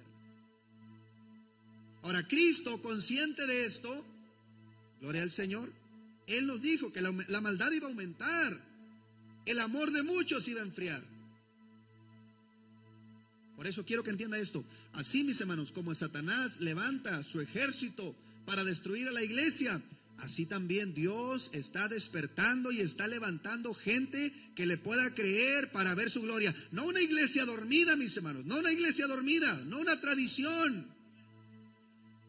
Ahora, 2.05 2.27
Cristo, 2.27 2.83
consciente 2.83 3.47
de 3.47 3.65
esto, 3.65 4.05
gloria 5.01 5.23
al 5.23 5.31
Señor, 5.31 5.73
Él 6.27 6.49
nos 6.49 6.61
dijo 6.61 6.93
que 6.93 7.01
la 7.01 7.41
maldad 7.41 7.71
iba 7.71 7.87
a 7.87 7.91
aumentar 7.91 8.53
el 9.47 9.61
amor 9.61 9.91
de 9.91 10.03
muchos 10.03 10.47
iba 10.49 10.61
a 10.61 10.65
enfriar. 10.65 11.03
Por 13.57 13.67
eso 13.67 13.85
quiero 13.85 14.03
que 14.03 14.11
entienda 14.11 14.39
esto. 14.39 14.65
Así, 14.93 15.25
mis 15.25 15.41
hermanos, 15.41 15.73
como 15.73 15.95
Satanás 15.95 16.61
levanta 16.61 17.23
su 17.23 17.41
ejército 17.41 18.17
para 18.45 18.65
destruir 18.65 19.09
a 19.09 19.13
la 19.13 19.23
iglesia, 19.23 19.81
así 20.23 20.47
también 20.47 20.95
Dios 20.95 21.51
está 21.53 21.89
despertando 21.89 22.71
y 22.71 22.81
está 22.81 23.09
levantando 23.09 23.75
gente 23.75 24.33
que 24.55 24.67
le 24.67 24.79
pueda 24.79 25.15
creer 25.15 25.71
para 25.73 25.95
ver 25.95 26.11
su 26.11 26.23
gloria. 26.23 26.55
No 26.71 26.87
una 26.87 27.01
iglesia 27.01 27.45
dormida, 27.45 27.97
mis 27.97 28.17
hermanos, 28.17 28.47
no 28.47 28.59
una 28.59 28.73
iglesia 28.73 29.07
dormida, 29.07 29.53
no 29.67 29.81
una 29.81 30.01
tradición. 30.01 30.87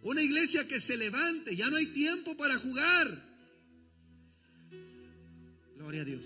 Una 0.02 0.22
iglesia 0.22 0.68
que 0.68 0.82
se 0.82 0.98
levante, 0.98 1.56
ya 1.56 1.70
no 1.70 1.78
hay 1.78 1.86
tiempo 1.88 2.36
para 2.36 2.58
jugar. 2.58 3.34
Gloria 5.78 6.02
a 6.02 6.06
Dios. 6.06 6.26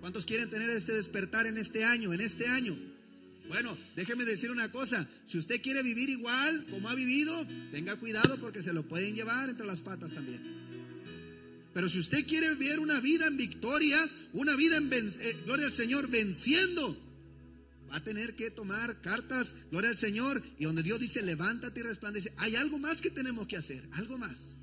¿Cuántos 0.00 0.26
quieren 0.26 0.50
tener 0.50 0.70
este 0.70 0.92
despertar 0.92 1.46
en 1.46 1.58
este 1.58 1.84
año, 1.84 2.12
en 2.12 2.20
este 2.20 2.46
año? 2.46 2.76
Bueno, 3.48 3.76
déjeme 3.94 4.24
decir 4.24 4.50
una 4.50 4.70
cosa, 4.72 5.06
si 5.24 5.38
usted 5.38 5.62
quiere 5.62 5.82
vivir 5.82 6.08
igual 6.08 6.66
como 6.70 6.88
ha 6.88 6.94
vivido, 6.94 7.46
tenga 7.70 7.96
cuidado 7.96 8.38
porque 8.40 8.62
se 8.62 8.72
lo 8.72 8.86
pueden 8.86 9.14
llevar 9.14 9.48
entre 9.48 9.66
las 9.66 9.80
patas 9.80 10.12
también. 10.12 10.42
Pero 11.72 11.88
si 11.88 11.98
usted 11.98 12.26
quiere 12.26 12.54
vivir 12.54 12.80
una 12.80 12.98
vida 13.00 13.26
en 13.26 13.36
victoria, 13.36 13.98
una 14.32 14.56
vida 14.56 14.78
en 14.78 14.90
eh, 14.92 15.42
gloria 15.44 15.66
al 15.66 15.72
Señor 15.72 16.08
venciendo, 16.08 16.96
va 17.90 17.96
a 17.96 18.02
tener 18.02 18.34
que 18.34 18.50
tomar 18.50 19.00
cartas, 19.00 19.54
gloria 19.70 19.90
al 19.90 19.96
Señor, 19.96 20.42
y 20.58 20.64
donde 20.64 20.82
Dios 20.82 20.98
dice, 20.98 21.22
levántate 21.22 21.80
y 21.80 21.82
resplandece. 21.82 22.32
Hay 22.38 22.56
algo 22.56 22.78
más 22.78 23.00
que 23.00 23.10
tenemos 23.10 23.46
que 23.46 23.56
hacer, 23.56 23.86
algo 23.92 24.18
más. 24.18 24.56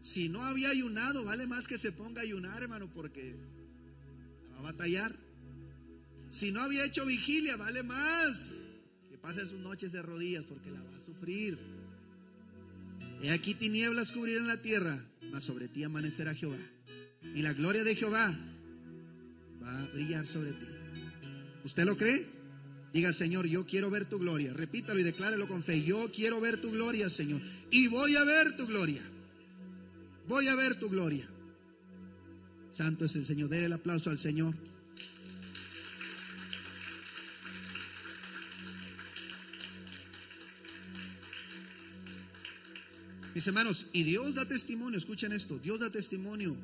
Si 0.00 0.28
no 0.28 0.44
había 0.44 0.70
ayunado, 0.70 1.24
vale 1.24 1.46
más 1.46 1.66
que 1.66 1.78
se 1.78 1.92
ponga 1.92 2.20
a 2.20 2.24
ayunar, 2.24 2.62
hermano, 2.62 2.90
porque 2.92 3.34
a 4.56 4.62
batallar. 4.62 5.14
Si 6.30 6.52
no 6.52 6.62
había 6.62 6.84
hecho 6.84 7.04
vigilia, 7.06 7.56
vale 7.56 7.82
más 7.82 8.58
que 9.08 9.18
pase 9.18 9.44
sus 9.46 9.60
noches 9.60 9.92
de 9.92 10.00
rodillas 10.00 10.44
porque 10.44 10.70
la 10.70 10.80
va 10.80 10.96
a 10.96 11.00
sufrir. 11.00 11.58
He 13.22 13.30
aquí 13.30 13.54
tinieblas 13.54 14.12
cubrirán 14.12 14.46
la 14.46 14.62
tierra, 14.62 14.98
mas 15.32 15.44
sobre 15.44 15.68
ti 15.68 15.82
amanecerá 15.82 16.34
Jehová. 16.34 16.56
Y 17.34 17.42
la 17.42 17.52
gloria 17.52 17.84
de 17.84 17.94
Jehová 17.94 18.34
va 19.62 19.82
a 19.82 19.86
brillar 19.88 20.26
sobre 20.26 20.52
ti. 20.52 20.66
¿Usted 21.64 21.84
lo 21.84 21.96
cree? 21.96 22.24
Diga, 22.92 23.12
Señor, 23.12 23.46
yo 23.46 23.66
quiero 23.66 23.90
ver 23.90 24.04
tu 24.04 24.18
gloria. 24.18 24.52
Repítalo 24.54 24.98
y 24.98 25.02
declárelo 25.02 25.46
con 25.46 25.62
fe. 25.62 25.82
Yo 25.82 26.10
quiero 26.12 26.40
ver 26.40 26.60
tu 26.60 26.70
gloria, 26.70 27.10
Señor. 27.10 27.40
Y 27.70 27.88
voy 27.88 28.16
a 28.16 28.24
ver 28.24 28.56
tu 28.56 28.66
gloria. 28.66 29.02
Voy 30.26 30.48
a 30.48 30.54
ver 30.56 30.78
tu 30.78 30.88
gloria. 30.88 31.28
Santo 32.70 33.04
es 33.04 33.14
el 33.16 33.26
Señor. 33.26 33.48
Dele 33.48 33.66
el 33.66 33.72
aplauso 33.72 34.10
al 34.10 34.18
Señor. 34.18 34.54
Mis 43.34 43.46
hermanos, 43.46 43.86
y 43.92 44.02
Dios 44.02 44.34
da 44.34 44.44
testimonio, 44.44 44.98
escuchen 44.98 45.32
esto, 45.32 45.58
Dios 45.58 45.80
da 45.80 45.90
testimonio 45.90 46.56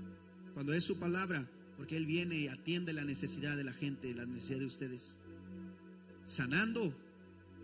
cuando 0.55 0.72
es 0.72 0.85
su 0.85 0.98
palabra, 0.98 1.46
porque 1.76 1.96
Él 1.96 2.07
viene 2.07 2.37
y 2.37 2.48
atiende 2.48 2.92
la 2.92 3.05
necesidad 3.05 3.57
de 3.57 3.64
la 3.64 3.72
gente, 3.72 4.14
la 4.14 4.26
necesidad 4.26 4.59
de 4.59 4.66
ustedes. 4.66 5.18
Sanando, 6.24 6.92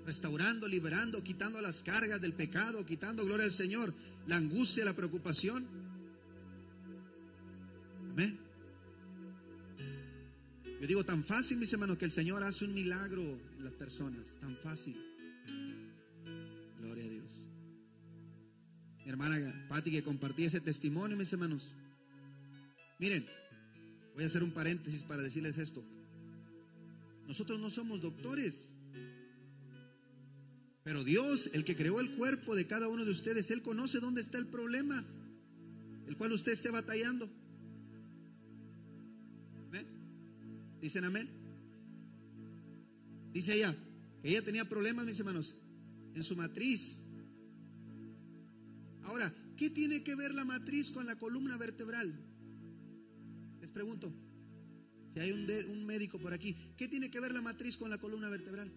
restaurando, 0.06 0.68
liberando, 0.68 1.22
quitando 1.22 1.60
las 1.60 1.82
cargas 1.82 2.20
del 2.20 2.34
pecado, 2.34 2.86
quitando 2.86 3.24
gloria 3.24 3.46
al 3.46 3.52
Señor, 3.52 3.92
la 4.26 4.36
angustia, 4.36 4.84
la 4.84 4.94
preocupación. 4.94 5.66
Amén. 8.12 8.38
Yo 10.80 10.86
digo 10.86 11.04
tan 11.04 11.24
fácil, 11.24 11.58
mis 11.58 11.72
hermanos, 11.72 11.96
que 11.96 12.04
el 12.04 12.12
Señor 12.12 12.42
hace 12.42 12.64
un 12.64 12.74
milagro 12.74 13.22
en 13.22 13.64
las 13.64 13.72
personas, 13.72 14.26
tan 14.40 14.56
fácil. 14.58 14.96
Mi 19.04 19.10
hermana 19.10 19.66
Patti 19.68 19.90
que 19.90 20.02
compartí 20.02 20.44
ese 20.44 20.60
testimonio, 20.60 21.16
mis 21.16 21.32
hermanos. 21.32 21.72
Miren, 22.98 23.26
voy 24.14 24.24
a 24.24 24.26
hacer 24.26 24.42
un 24.42 24.52
paréntesis 24.52 25.02
para 25.02 25.22
decirles 25.22 25.58
esto. 25.58 25.84
Nosotros 27.26 27.58
no 27.58 27.70
somos 27.70 28.00
doctores. 28.00 28.70
Pero 30.84 31.04
Dios, 31.04 31.50
el 31.54 31.64
que 31.64 31.76
creó 31.76 32.00
el 32.00 32.10
cuerpo 32.16 32.54
de 32.54 32.66
cada 32.66 32.88
uno 32.88 33.04
de 33.04 33.10
ustedes, 33.10 33.50
Él 33.50 33.62
conoce 33.62 34.00
dónde 34.00 34.20
está 34.20 34.38
el 34.38 34.46
problema, 34.46 35.04
el 36.06 36.16
cual 36.16 36.32
usted 36.32 36.52
esté 36.52 36.70
batallando. 36.70 37.30
Dicen 40.82 41.04
amén. 41.04 41.28
Dice 43.32 43.54
ella 43.54 43.72
que 44.20 44.28
ella 44.28 44.42
tenía 44.42 44.68
problemas, 44.68 45.06
mis 45.06 45.18
hermanos, 45.20 45.56
en 46.14 46.24
su 46.24 46.34
matriz. 46.34 47.04
Ahora, 49.04 49.32
¿qué 49.56 49.70
tiene 49.70 50.02
que 50.02 50.14
ver 50.14 50.34
la 50.34 50.44
matriz 50.44 50.90
con 50.90 51.06
la 51.06 51.18
columna 51.18 51.56
vertebral? 51.56 52.12
Les 53.60 53.70
pregunto, 53.70 54.12
si 55.12 55.20
hay 55.20 55.32
un, 55.32 55.46
un 55.70 55.86
médico 55.86 56.18
por 56.18 56.32
aquí, 56.32 56.56
¿qué 56.76 56.88
tiene 56.88 57.10
que 57.10 57.20
ver 57.20 57.32
la 57.32 57.42
matriz 57.42 57.76
con 57.76 57.90
la 57.90 57.98
columna 57.98 58.28
vertebral? 58.28 58.72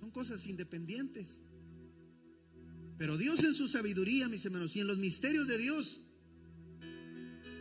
Son 0.00 0.10
cosas 0.10 0.46
independientes. 0.46 1.40
Pero 2.98 3.16
Dios 3.16 3.42
en 3.42 3.54
su 3.54 3.68
sabiduría, 3.68 4.28
mis 4.28 4.44
hermanos, 4.44 4.76
y 4.76 4.80
en 4.80 4.86
los 4.86 4.98
misterios 4.98 5.48
de 5.48 5.58
Dios, 5.58 6.10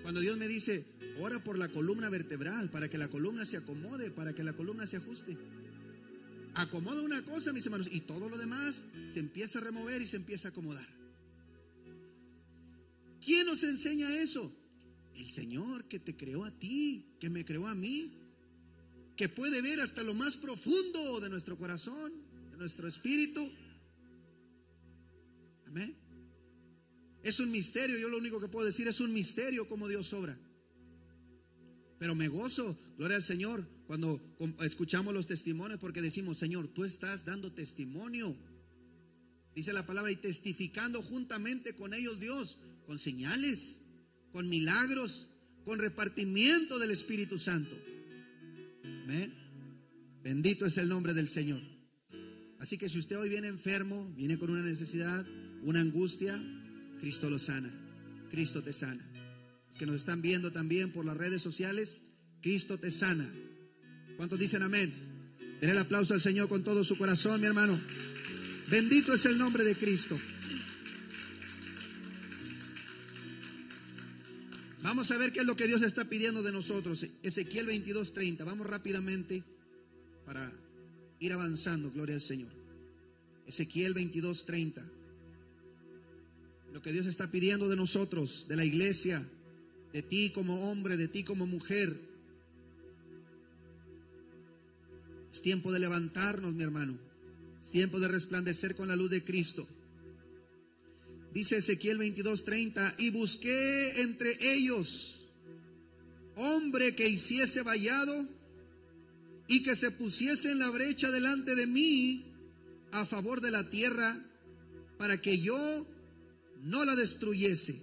cuando 0.04 0.20
Dios 0.20 0.38
me 0.38 0.48
dice, 0.48 0.86
ora 1.20 1.44
por 1.44 1.58
la 1.58 1.70
columna 1.70 2.10
vertebral, 2.10 2.70
para 2.70 2.89
que 2.89 2.98
la 2.98 3.08
columna 3.08 3.46
se 3.46 3.58
acomode, 3.58 4.12
para 4.12 4.34
que 4.34 4.44
la 4.44 4.54
columna 4.54 4.86
se 4.86 4.98
ajuste. 4.98 5.38
Acomoda 6.56 7.02
una 7.02 7.22
cosa, 7.24 7.52
mis 7.52 7.66
hermanos, 7.66 7.88
y 7.92 8.02
todo 8.02 8.30
lo 8.30 8.38
demás 8.38 8.86
se 9.10 9.20
empieza 9.20 9.60
a 9.60 9.63
remover 9.63 10.02
y 10.02 10.08
se 10.08 10.18
empieza 10.18 10.50
a 10.50 10.52
acomodar. 10.52 11.03
¿Quién 13.24 13.46
nos 13.46 13.64
enseña 13.64 14.14
eso? 14.18 14.52
El 15.16 15.30
Señor 15.30 15.88
que 15.88 16.00
te 16.00 16.16
creó 16.16 16.44
a 16.44 16.52
ti, 16.52 17.16
que 17.20 17.30
me 17.30 17.46
creó 17.46 17.68
a 17.68 17.76
mí, 17.76 18.12
que 19.16 19.30
puede 19.30 19.62
ver 19.62 19.80
hasta 19.80 20.04
lo 20.04 20.14
más 20.14 20.36
profundo 20.38 21.22
de 21.22 21.30
nuestro 21.30 21.58
corazón, 21.58 22.12
de 22.52 22.58
nuestro 22.58 22.88
espíritu. 22.88 23.50
Amén. 25.68 25.96
Es 27.24 27.40
un 27.40 27.52
misterio, 27.52 27.98
yo 27.98 28.10
lo 28.10 28.18
único 28.18 28.42
que 28.42 28.50
puedo 28.50 28.66
decir 28.66 28.88
es 28.88 29.00
un 29.00 29.14
misterio 29.14 29.68
como 29.68 29.88
Dios 29.88 30.12
obra. 30.14 30.38
Pero 32.00 32.16
me 32.16 32.28
gozo, 32.28 32.78
gloria 32.98 33.16
al 33.16 33.24
Señor, 33.24 33.66
cuando 33.88 34.20
escuchamos 34.62 35.14
los 35.14 35.28
testimonios 35.28 35.80
porque 35.80 36.02
decimos, 36.02 36.38
Señor, 36.38 36.68
tú 36.68 36.84
estás 36.84 37.24
dando 37.24 37.54
testimonio. 37.54 38.36
Dice 39.56 39.72
la 39.72 39.86
palabra 39.86 40.12
y 40.12 40.18
testificando 40.18 41.02
juntamente 41.02 41.76
con 41.76 41.94
ellos 41.94 42.20
Dios, 42.20 42.58
con 42.86 43.00
señales, 43.00 43.80
con 44.32 44.50
milagros, 44.50 45.30
con 45.63 45.80
repartimiento 45.80 46.80
del 46.80 46.91
Espíritu 46.91 47.38
Santo. 47.38 47.78
Amén. 48.84 49.34
Bendito 50.24 50.65
es 50.65 50.78
el 50.78 50.89
nombre 50.89 51.13
del 51.13 51.30
Señor. 51.30 51.62
Así 52.60 52.78
que 52.78 52.89
si 52.89 53.00
usted 53.00 53.17
hoy 53.17 53.30
viene 53.30 53.48
enfermo, 53.48 54.12
viene 54.15 54.38
con 54.38 54.50
una 54.50 54.62
necesidad, 54.62 55.26
una 55.63 55.82
angustia, 55.82 56.41
Cristo 57.00 57.30
lo 57.30 57.39
sana. 57.39 57.72
Cristo 58.30 58.63
te 58.63 58.74
sana 58.74 59.13
que 59.78 59.86
nos 59.86 59.96
están 59.96 60.22
viendo 60.22 60.52
también 60.52 60.91
por 60.91 61.06
las 61.06 61.17
redes 61.17 61.41
sociales, 61.41 61.98
Cristo 62.41 62.78
te 62.78 62.91
sana. 62.91 63.28
¿Cuántos 64.17 64.38
dicen 64.38 64.63
amén? 64.63 64.93
Denle 65.60 65.72
el 65.72 65.78
aplauso 65.78 66.13
al 66.13 66.22
Señor 66.22 66.50
con 66.50 66.63
todo 66.63 66.84
su 66.84 66.98
corazón, 66.98 67.41
mi 67.41 67.48
hermano. 67.48 67.80
Bendito 68.69 69.13
es 69.13 69.26
el 69.26 69.38
nombre 69.38 69.63
de 69.63 69.76
Cristo. 69.76 70.19
Vamos 74.84 75.12
a 75.12 75.17
ver 75.17 75.32
qué 75.32 75.39
es 75.39 75.46
lo 75.46 75.56
que 75.56 75.65
Dios 75.65 75.82
está 75.82 76.04
pidiendo 76.10 76.43
de 76.43 76.52
nosotros. 76.52 77.08
Ezequiel 77.24 77.67
22:30. 77.67 78.43
Vamos 78.43 78.67
rápidamente 78.67 79.41
para 80.26 80.52
ir 81.22 81.32
avanzando. 81.32 81.89
Gloria 81.89 82.15
al 82.15 82.22
Señor. 82.22 82.52
Ezequiel 83.48 83.93
22:30. 83.93 84.84
Lo 86.74 86.82
que 86.82 86.91
Dios 86.91 87.08
está 87.08 87.32
pidiendo 87.32 87.69
de 87.69 87.78
nosotros, 87.78 88.48
de 88.50 88.58
la 88.58 88.65
iglesia, 88.65 89.26
de 89.93 90.02
ti 90.02 90.32
como 90.32 90.69
hombre, 90.69 90.98
de 90.98 91.08
ti 91.08 91.24
como 91.24 91.48
mujer. 91.48 91.98
Es 95.32 95.41
tiempo 95.41 95.72
de 95.72 95.80
levantarnos, 95.80 96.54
mi 96.54 96.63
hermano. 96.63 97.00
Es 97.62 97.72
tiempo 97.72 98.02
de 98.02 98.10
resplandecer 98.10 98.76
con 98.76 98.89
la 98.89 98.98
luz 98.98 99.10
de 99.10 99.24
Cristo. 99.24 99.65
Dice 101.34 101.58
Ezequiel 101.58 101.98
22:30, 101.98 102.96
y 103.00 103.10
busqué 103.10 104.02
entre 104.02 104.38
ellos 104.54 105.26
hombre 106.36 106.96
que 106.96 107.08
hiciese 107.08 107.63
vallado 107.63 108.28
y 109.48 109.63
que 109.63 109.76
se 109.76 109.91
pusiese 109.91 110.52
en 110.52 110.60
la 110.60 110.69
brecha 110.69 111.12
delante 111.12 111.56
de 111.56 111.67
mí 111.67 112.26
a 112.91 113.06
favor 113.06 113.41
de 113.41 113.52
la 113.52 113.69
tierra 113.72 114.15
para 114.98 115.22
que 115.22 115.39
yo 115.39 115.88
no 116.62 116.86
la 116.86 116.96
destruyese. 116.96 117.82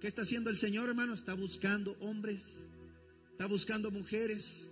¿Qué 0.00 0.06
está 0.06 0.22
haciendo 0.22 0.50
el 0.50 0.58
Señor, 0.58 0.90
hermano? 0.90 1.14
Está 1.14 1.32
buscando 1.32 1.96
hombres, 2.00 2.66
está 3.32 3.46
buscando 3.46 3.90
mujeres 3.90 4.70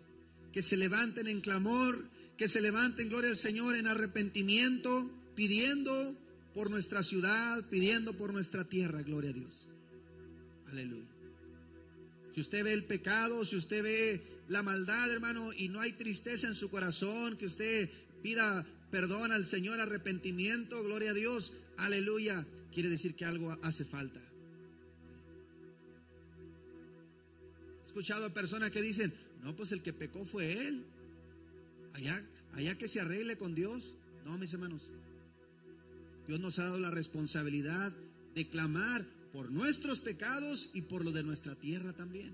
que 0.53 0.63
se 0.63 0.77
levanten 0.77 1.27
en 1.27 1.41
clamor, 1.41 1.99
que 2.37 2.49
se 2.49 2.61
levanten, 2.61 3.09
gloria 3.09 3.31
al 3.31 3.39
Señor, 3.39 3.77
en 3.77 3.87
arrepentimiento, 3.87 5.11
pidiendo 5.35 6.24
por 6.55 6.71
nuestra 6.71 7.03
ciudad, 7.03 7.69
pidiendo 7.71 8.17
por 8.17 8.33
nuestra 8.33 8.65
tierra, 8.65 9.03
gloria 9.03 9.31
a 9.31 9.35
Dios. 9.35 9.69
Aleluya. 10.67 11.09
Si 12.33 12.41
usted 12.41 12.65
ve 12.65 12.73
el 12.73 12.85
pecado, 12.85 13.45
si 13.45 13.57
usted 13.57 13.83
ve 13.83 14.23
la 14.49 14.63
maldad, 14.63 15.11
hermano, 15.13 15.53
y 15.57 15.69
no 15.69 15.81
hay 15.81 15.93
tristeza 15.93 16.47
en 16.47 16.55
su 16.55 16.71
corazón, 16.71 17.37
que 17.37 17.47
usted 17.47 17.89
pida 18.23 18.65
perdón 18.91 19.33
al 19.33 19.47
Señor, 19.47 19.81
arrepentimiento, 19.81 20.83
gloria 20.83 21.11
a 21.11 21.15
Dios, 21.15 21.55
aleluya, 21.77 22.47
quiere 22.73 22.89
decir 22.89 23.15
que 23.15 23.25
algo 23.25 23.57
hace 23.63 23.85
falta. 23.85 24.21
escuchado 27.95 28.27
a 28.27 28.35
personas 28.35 28.73
que 28.73 28.83
dicen, 28.83 29.15
no, 29.45 29.55
pues 29.55 29.71
el 29.71 29.81
que 29.81 29.93
pecó 29.93 30.25
fue 30.25 30.67
él. 30.67 30.85
Allá, 31.93 32.21
allá 32.55 32.77
que 32.77 32.89
se 32.89 33.01
arregle 33.01 33.37
con 33.37 33.55
Dios. 33.55 33.95
No, 34.25 34.37
mis 34.37 34.53
hermanos. 34.53 34.91
Dios 36.27 36.41
nos 36.41 36.59
ha 36.59 36.65
dado 36.65 36.81
la 36.81 36.91
responsabilidad 36.91 37.93
de 38.35 38.49
clamar 38.49 39.05
por 39.33 39.51
nuestros 39.51 40.01
pecados 40.01 40.71
y 40.75 40.83
por 40.83 41.05
lo 41.05 41.13
de 41.13 41.23
nuestra 41.23 41.55
tierra 41.55 41.93
también. 41.93 42.33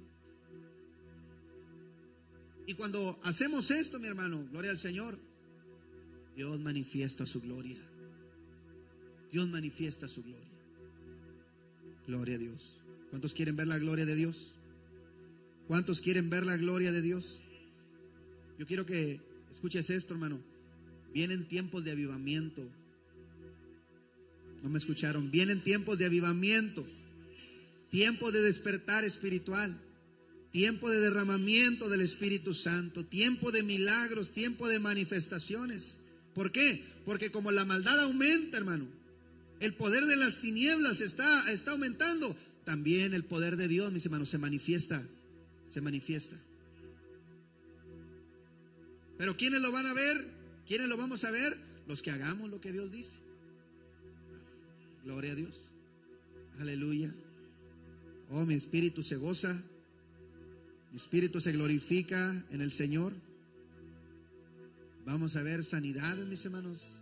Y 2.66 2.74
cuando 2.74 3.18
hacemos 3.24 3.70
esto, 3.70 3.98
mi 3.98 4.06
hermano, 4.06 4.46
gloria 4.50 4.70
al 4.70 4.78
Señor, 4.78 5.18
Dios 6.36 6.60
manifiesta 6.60 7.26
su 7.26 7.40
gloria. 7.40 7.78
Dios 9.30 9.48
manifiesta 9.48 10.08
su 10.08 10.22
gloria. 10.22 10.48
Gloria 12.06 12.36
a 12.36 12.38
Dios. 12.38 12.80
¿Cuántos 13.10 13.34
quieren 13.34 13.56
ver 13.56 13.66
la 13.66 13.78
gloria 13.78 14.06
de 14.06 14.14
Dios? 14.14 14.56
¿Cuántos 15.66 16.00
quieren 16.00 16.30
ver 16.30 16.46
la 16.46 16.56
gloria 16.56 16.92
de 16.92 17.02
Dios? 17.02 17.42
Yo 18.58 18.66
quiero 18.66 18.84
que 18.86 19.20
escuches 19.52 19.90
esto, 19.90 20.14
hermano. 20.14 20.40
Vienen 21.12 21.48
tiempos 21.48 21.84
de 21.84 21.92
avivamiento. 21.92 22.68
No 24.62 24.68
me 24.70 24.78
escucharon. 24.78 25.30
Vienen 25.30 25.62
tiempos 25.62 25.98
de 25.98 26.06
avivamiento. 26.06 26.86
Tiempo 27.90 28.32
de 28.32 28.42
despertar 28.42 29.04
espiritual. 29.04 29.76
Tiempo 30.52 30.90
de 30.90 31.00
derramamiento 31.00 31.88
del 31.88 32.00
Espíritu 32.00 32.54
Santo. 32.54 33.04
Tiempo 33.04 33.52
de 33.52 33.62
milagros. 33.62 34.32
Tiempo 34.32 34.68
de 34.68 34.78
manifestaciones. 34.80 35.98
¿Por 36.34 36.52
qué? 36.52 36.84
Porque 37.04 37.30
como 37.30 37.50
la 37.50 37.64
maldad 37.64 37.98
aumenta, 38.00 38.56
hermano. 38.56 38.86
El 39.60 39.74
poder 39.74 40.04
de 40.04 40.16
las 40.16 40.40
tinieblas 40.40 41.00
está, 41.00 41.50
está 41.52 41.72
aumentando. 41.72 42.36
También 42.64 43.14
el 43.14 43.24
poder 43.24 43.56
de 43.56 43.68
Dios, 43.68 43.92
mis 43.92 44.04
hermanos, 44.04 44.28
se 44.28 44.38
manifiesta 44.38 45.04
se 45.70 45.80
manifiesta. 45.80 46.36
Pero 49.16 49.36
¿quiénes 49.36 49.60
lo 49.60 49.72
van 49.72 49.86
a 49.86 49.94
ver? 49.94 50.16
¿Quiénes 50.66 50.88
lo 50.88 50.96
vamos 50.96 51.24
a 51.24 51.30
ver? 51.30 51.56
Los 51.86 52.02
que 52.02 52.10
hagamos 52.10 52.50
lo 52.50 52.60
que 52.60 52.72
Dios 52.72 52.90
dice. 52.90 53.18
Gloria 55.10 55.32
a 55.32 55.34
Dios. 55.34 55.66
Aleluya. 56.60 57.12
Oh, 58.28 58.46
mi 58.46 58.54
espíritu 58.54 59.02
se 59.02 59.16
goza. 59.16 59.52
Mi 60.92 60.96
espíritu 60.96 61.40
se 61.40 61.50
glorifica 61.50 62.44
en 62.52 62.60
el 62.60 62.70
Señor. 62.70 63.12
Vamos 65.04 65.34
a 65.34 65.42
ver 65.42 65.64
sanidades, 65.64 66.28
mis 66.28 66.44
hermanos. 66.44 67.00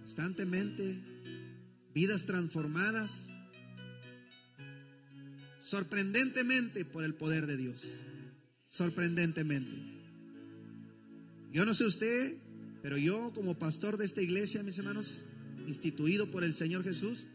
Constantemente. 0.00 1.00
Vidas 1.94 2.26
transformadas 2.26 3.30
sorprendentemente 5.58 6.84
por 6.84 7.02
el 7.02 7.14
poder 7.14 7.46
de 7.46 7.56
Dios. 7.56 8.00
Sorprendentemente. 8.68 9.74
Yo 11.50 11.64
no 11.64 11.72
sé 11.72 11.86
usted, 11.86 12.36
pero 12.82 12.98
yo 12.98 13.32
como 13.34 13.58
pastor 13.58 13.96
de 13.96 14.04
esta 14.04 14.20
iglesia, 14.20 14.62
mis 14.62 14.78
hermanos, 14.78 15.24
instituido 15.70 16.30
por 16.30 16.44
el 16.44 16.54
Señor 16.54 16.84
Jesús, 16.84 17.26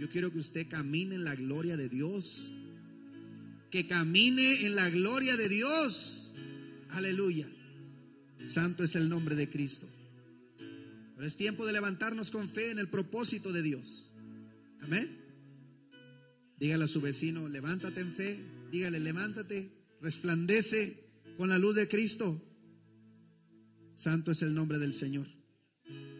yo 0.00 0.08
quiero 0.08 0.32
que 0.32 0.38
usted 0.38 0.66
camine 0.68 1.16
en 1.16 1.24
la 1.24 1.34
gloria 1.34 1.76
de 1.76 1.88
Dios. 1.88 2.50
Que 3.70 3.86
camine 3.86 4.64
en 4.64 4.74
la 4.74 4.88
gloria 4.88 5.36
de 5.36 5.48
Dios. 5.48 6.34
Aleluya. 6.88 7.46
Santo 8.46 8.82
es 8.82 8.94
el 8.96 9.08
nombre 9.08 9.34
de 9.34 9.50
Cristo. 9.50 9.86
Pero 11.14 11.28
es 11.28 11.36
tiempo 11.36 11.66
de 11.66 11.74
levantarnos 11.74 12.30
con 12.30 12.48
fe 12.48 12.70
en 12.70 12.78
el 12.78 12.88
propósito 12.88 13.52
de 13.52 13.62
Dios. 13.62 14.14
Amén. 14.80 15.20
Dígale 16.58 16.84
a 16.84 16.88
su 16.88 17.00
vecino, 17.00 17.48
levántate 17.48 18.00
en 18.00 18.12
fe. 18.12 18.40
Dígale, 18.70 19.00
levántate, 19.00 19.70
resplandece 20.00 21.10
con 21.36 21.48
la 21.50 21.58
luz 21.58 21.74
de 21.74 21.88
Cristo. 21.88 22.40
Santo 23.92 24.30
es 24.30 24.40
el 24.40 24.54
nombre 24.54 24.78
del 24.78 24.94
Señor. 24.94 25.26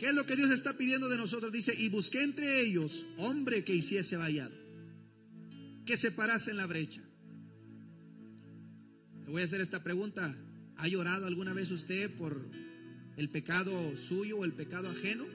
¿Qué 0.01 0.07
es 0.07 0.15
lo 0.15 0.25
que 0.25 0.35
Dios 0.35 0.49
está 0.49 0.73
pidiendo 0.79 1.11
de 1.11 1.19
nosotros? 1.19 1.53
Dice, 1.53 1.75
y 1.79 1.91
busqué 1.91 2.23
entre 2.23 2.63
ellos 2.63 3.05
hombre 3.19 3.65
que 3.65 3.75
hiciese 3.75 4.17
vallado, 4.17 4.57
que 5.85 5.99
se 5.99 6.11
parase 6.11 6.53
en 6.53 6.57
la 6.57 6.67
brecha. 6.67 7.03
Le 9.25 9.31
voy 9.31 9.43
a 9.43 9.45
hacer 9.45 9.61
esta 9.61 9.85
pregunta. 9.85 10.35
¿Ha 10.77 10.89
llorado 10.89 11.27
alguna 11.27 11.53
vez 11.53 11.71
usted 11.71 12.11
por 12.17 12.49
el 13.19 13.29
pecado 13.29 13.95
suyo 13.99 14.39
o 14.39 14.45
el 14.47 14.55
pecado 14.55 14.89
ajeno? 14.89 15.27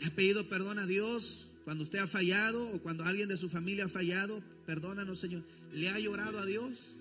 ¿Le 0.00 0.06
ha 0.06 0.10
pedido 0.14 0.48
perdón 0.48 0.78
a 0.78 0.86
Dios 0.86 1.50
cuando 1.64 1.84
usted 1.84 1.98
ha 1.98 2.06
fallado 2.06 2.66
o 2.70 2.80
cuando 2.80 3.04
alguien 3.04 3.28
de 3.28 3.36
su 3.36 3.50
familia 3.50 3.84
ha 3.84 3.88
fallado? 3.90 4.42
Perdónanos, 4.64 5.20
Señor. 5.20 5.44
¿Le 5.74 5.90
ha 5.90 5.98
llorado 5.98 6.38
a 6.38 6.46
Dios? 6.46 6.92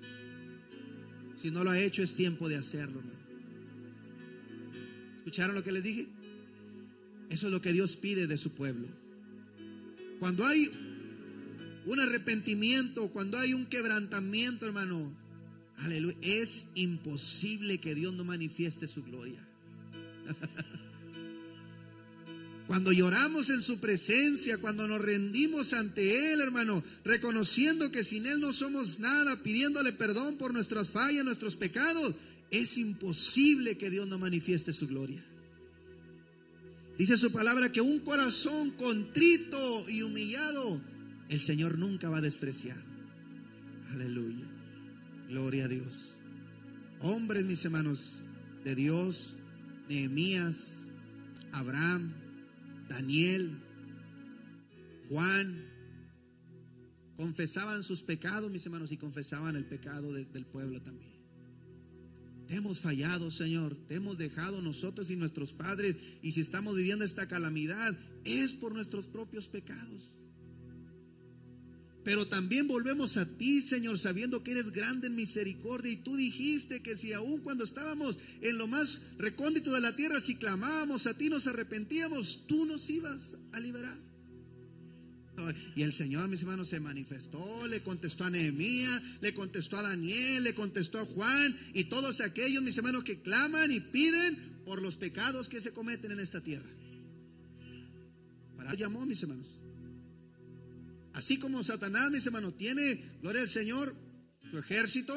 Si 1.38 1.51
no 1.51 1.63
lo 1.63 1.69
ha 1.69 1.79
hecho, 1.79 2.03
es 2.03 2.15
tiempo 2.15 2.49
de 2.49 2.57
hacerlo. 2.57 3.01
¿Escucharon 5.28 5.56
lo 5.56 5.63
que 5.63 5.74
les 5.74 5.84
dije? 5.84 6.08
Eso 7.30 7.48
es 7.48 7.52
lo 7.52 7.60
que 7.60 7.74
Dios 7.74 7.98
pide 7.98 8.28
de 8.28 8.38
su 8.38 8.52
pueblo. 8.52 8.88
Cuando 10.22 10.46
hay 10.46 10.72
un 11.86 12.00
arrepentimiento, 12.00 13.10
cuando 13.10 13.38
hay 13.38 13.54
un 13.54 13.66
quebrantamiento, 13.66 14.66
hermano, 14.66 15.13
aleluya, 15.80 16.16
es 16.22 16.68
imposible 16.76 17.78
que 17.82 17.94
Dios 17.94 18.13
no 18.13 18.24
manifieste 18.24 18.88
su 18.88 19.04
gloria. 19.04 19.46
Cuando 22.68 22.92
lloramos 22.92 23.50
en 23.50 23.63
su 23.63 23.80
presencia, 23.80 24.58
cuando 24.58 24.90
nos 24.90 25.00
rendimos 25.00 25.72
ante 25.72 26.34
Él, 26.34 26.42
hermano, 26.42 26.84
reconociendo 27.06 27.90
que 27.92 28.04
sin 28.04 28.26
Él 28.26 28.42
no 28.42 28.52
somos 28.52 29.00
nada, 29.00 29.42
pidiéndole 29.42 29.94
perdón 29.94 30.38
por 30.38 30.54
nuestras 30.54 30.90
fallas, 30.90 31.24
nuestros 31.24 31.56
pecados, 31.56 32.16
es 32.51 32.77
imposible 32.77 33.77
que 33.77 33.89
Dios 33.89 34.07
no 34.07 34.19
manifieste 34.19 34.73
su 34.73 34.88
gloria. 34.88 35.23
Dice 36.97 37.17
su 37.17 37.31
palabra 37.31 37.71
que 37.71 37.81
un 37.81 37.99
corazón 37.99 38.71
contrito 38.71 39.89
y 39.89 40.01
humillado, 40.01 40.81
el 41.29 41.41
Señor 41.41 41.77
nunca 41.77 42.10
va 42.10 42.17
a 42.17 42.21
despreciar. 42.21 42.83
Aleluya. 43.89 44.47
Gloria 45.29 45.65
a 45.65 45.67
Dios. 45.67 46.17
Hombres, 47.01 47.45
mis 47.45 47.63
hermanos, 47.65 48.21
de 48.63 48.73
Dios, 48.73 49.36
Nehemías, 49.89 50.88
Abraham, 51.51 52.13
Daniel, 52.89 53.51
Juan, 55.10 55.65
confesaban 57.15 57.83
sus 57.83 58.01
pecados, 58.01 58.49
mis 58.49 58.65
hermanos, 58.65 58.91
y 58.91 58.97
confesaban 58.97 59.55
el 59.55 59.65
pecado 59.65 60.13
del 60.13 60.45
pueblo 60.45 60.81
también. 60.81 61.16
Te 62.47 62.55
hemos 62.55 62.81
fallado, 62.81 63.29
Señor. 63.29 63.75
Te 63.88 63.95
hemos 63.95 64.17
dejado 64.17 64.62
nosotros 64.62 65.12
y 65.12 65.15
nuestros 65.15 65.53
padres. 65.53 65.97
Y 66.21 66.31
si 66.31 66.41
estamos 66.41 66.75
viviendo 66.75 67.03
esta 67.03 67.27
calamidad, 67.27 67.97
es 68.23 68.53
por 68.53 68.73
nuestros 68.73 69.07
propios 69.07 69.47
pecados. 69.47 70.17
Pero 72.05 72.29
también 72.29 72.69
volvemos 72.69 73.17
a 73.17 73.25
ti, 73.25 73.62
Señor, 73.62 73.99
sabiendo 73.99 74.41
que 74.41 74.51
eres 74.51 74.71
grande 74.71 75.07
en 75.07 75.15
misericordia. 75.15 75.91
Y 75.91 75.97
tú 75.97 76.15
dijiste 76.15 76.81
que 76.81 76.95
si 76.95 77.12
aún 77.12 77.41
cuando 77.41 77.65
estábamos 77.65 78.17
en 78.39 78.57
lo 78.57 78.65
más 78.65 79.01
recóndito 79.17 79.73
de 79.73 79.81
la 79.81 79.93
tierra, 79.93 80.21
si 80.21 80.36
clamábamos 80.36 81.05
a 81.05 81.17
ti, 81.17 81.27
nos 81.29 81.47
arrepentíamos, 81.47 82.47
tú 82.47 82.65
nos 82.65 82.89
ibas 82.89 83.36
a 83.51 83.60
liberar. 83.60 84.07
Y 85.76 85.84
el 85.84 85.93
Señor, 85.93 86.28
mis 86.30 86.41
hermanos, 86.41 86.69
se 86.69 86.80
manifestó, 86.80 87.67
le 87.67 87.82
contestó 87.84 88.23
a 88.23 88.30
Nehemías, 88.30 89.04
le 89.21 89.34
contestó 89.34 89.78
a 89.78 89.84
Daniel, 89.84 90.43
le 90.43 90.56
contestó 90.56 91.00
a 91.00 91.06
Juan 91.06 91.56
y 91.73 91.86
todos 91.86 92.21
aquellos, 92.21 92.63
mis 92.63 92.78
hermanos, 92.78 93.04
que 93.04 93.21
claman 93.21 93.71
y 93.71 93.80
piden 93.80 94.63
por 94.65 94.82
los 94.82 94.97
pecados 94.97 95.47
que 95.47 95.62
se 95.62 95.71
cometen 95.71 96.12
en 96.12 96.19
esta 96.19 96.41
tierra. 96.41 96.69
Para 98.58 98.73
llamó, 98.73 99.06
mis 99.06 99.21
hermanos. 99.21 99.62
Así 101.13 101.38
como 101.38 101.63
Satanás, 101.63 102.10
mis 102.12 102.26
hermanos, 102.26 102.58
tiene, 102.58 103.00
gloria 103.21 103.41
al 103.41 103.50
Señor, 103.50 103.95
su 104.50 104.58
ejército, 104.58 105.15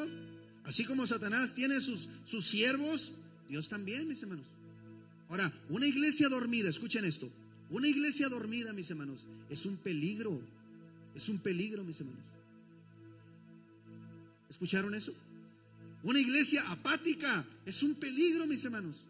así 0.65 0.85
como 0.85 1.07
Satanás 1.07 1.55
tiene 1.55 1.81
sus, 1.81 2.09
sus 2.25 2.45
siervos, 2.45 3.13
Dios 3.49 3.69
también, 3.69 4.07
mis 4.07 4.21
hermanos. 4.21 4.47
Ahora, 5.29 5.51
una 5.69 5.87
iglesia 5.87 6.29
dormida, 6.29 6.69
escuchen 6.69 7.05
esto, 7.05 7.31
una 7.71 7.87
iglesia 7.87 8.27
dormida, 8.27 8.73
mis 8.73 8.91
hermanos, 8.91 9.27
es 9.49 9.65
un 9.65 9.77
peligro, 9.77 10.41
es 11.15 11.29
un 11.29 11.39
peligro, 11.39 11.83
mis 11.83 11.99
hermanos. 11.99 12.25
¿Escucharon 14.49 14.93
eso? 14.93 15.13
Una 16.03 16.19
iglesia 16.19 16.69
apática 16.69 17.45
es 17.65 17.81
un 17.83 17.95
peligro, 17.95 18.45
mis 18.45 18.63
hermanos. 18.65 19.05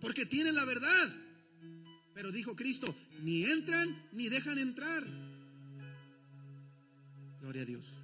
Porque 0.00 0.24
tiene 0.24 0.52
la 0.52 0.64
verdad. 0.64 1.14
Pero 2.14 2.32
dijo 2.32 2.56
Cristo, 2.56 2.94
ni 3.22 3.44
entran 3.44 3.94
ni 4.12 4.30
dejan 4.30 4.58
entrar. 4.58 5.04
Gloria 7.42 7.62
a 7.62 7.66
Dios. 7.66 7.98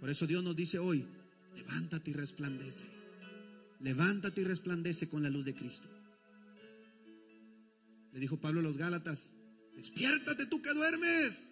Por 0.00 0.08
eso 0.08 0.26
Dios 0.26 0.42
nos 0.42 0.56
dice 0.56 0.78
hoy, 0.78 1.04
levántate 1.54 2.10
y 2.10 2.14
resplandece. 2.14 2.95
Levántate 3.80 4.40
y 4.40 4.44
resplandece 4.44 5.08
con 5.08 5.22
la 5.22 5.30
luz 5.30 5.44
de 5.44 5.54
Cristo. 5.54 5.88
Le 8.12 8.20
dijo 8.20 8.40
Pablo 8.40 8.60
a 8.60 8.62
los 8.62 8.78
Gálatas, 8.78 9.30
despiértate 9.74 10.46
tú 10.46 10.62
que 10.62 10.72
duermes. 10.72 11.50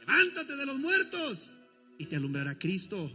Levántate 0.00 0.56
de 0.56 0.66
los 0.66 0.78
muertos 0.78 1.54
y 1.98 2.06
te 2.06 2.16
alumbrará 2.16 2.58
Cristo. 2.58 3.12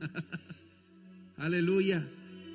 Aleluya. 1.38 2.06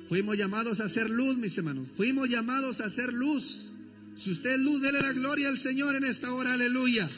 Fuimos 0.08 0.36
llamados 0.36 0.80
a 0.80 0.84
hacer 0.84 1.10
luz, 1.10 1.38
mis 1.38 1.56
hermanos. 1.58 1.88
Fuimos 1.96 2.28
llamados 2.28 2.80
a 2.80 2.86
hacer 2.86 3.12
luz. 3.12 3.70
Si 4.16 4.30
usted 4.30 4.50
es 4.50 4.60
luz, 4.60 4.82
dele 4.82 5.00
la 5.00 5.12
gloria 5.12 5.48
al 5.48 5.58
Señor 5.58 5.94
en 5.96 6.04
esta 6.04 6.32
hora. 6.32 6.52
Aleluya. 6.52 7.08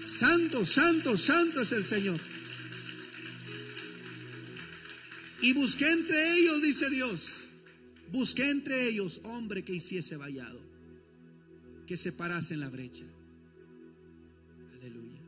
Santo, 0.00 0.64
santo, 0.64 1.16
santo 1.18 1.62
es 1.62 1.72
el 1.72 1.86
Señor. 1.86 2.20
Y 5.42 5.52
busqué 5.52 5.90
entre 5.90 6.38
ellos, 6.38 6.62
dice 6.62 6.90
Dios. 6.90 7.50
Busqué 8.12 8.50
entre 8.50 8.88
ellos 8.88 9.20
hombre 9.24 9.62
que 9.62 9.74
hiciese 9.74 10.16
vallado. 10.16 10.60
Que 11.86 11.96
se 11.96 12.12
parase 12.12 12.54
en 12.54 12.60
la 12.60 12.68
brecha. 12.68 13.04
Aleluya. 14.78 15.18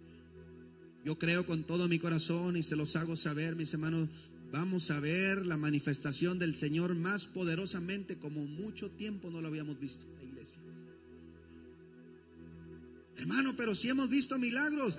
Yo 1.05 1.18
creo 1.18 1.46
con 1.46 1.64
todo 1.64 1.88
mi 1.88 1.98
corazón 1.98 2.57
y 2.57 2.62
se 2.62 2.77
los 2.77 2.94
hago 2.96 3.16
saber, 3.16 3.57
mis 3.57 3.72
hermanos, 3.72 4.09
vamos 4.53 4.90
a 4.90 5.01
ver 5.01 5.46
la 5.46 5.57
manifestación 5.57 6.38
del 6.38 6.55
Señor 6.55 6.94
más 6.94 7.27
poderosamente 7.27 8.18
como 8.18 8.44
mucho 8.44 8.90
tiempo 8.90 9.31
no 9.31 9.40
lo 9.40 9.48
habíamos 9.48 9.81
visto 9.81 10.05
en 10.05 10.16
la 10.16 10.25
iglesia. 10.25 10.61
Hermano, 13.16 13.55
pero 13.57 13.75
si 13.75 13.88
hemos 13.88 14.11
visto 14.11 14.38
milagros. 14.38 14.98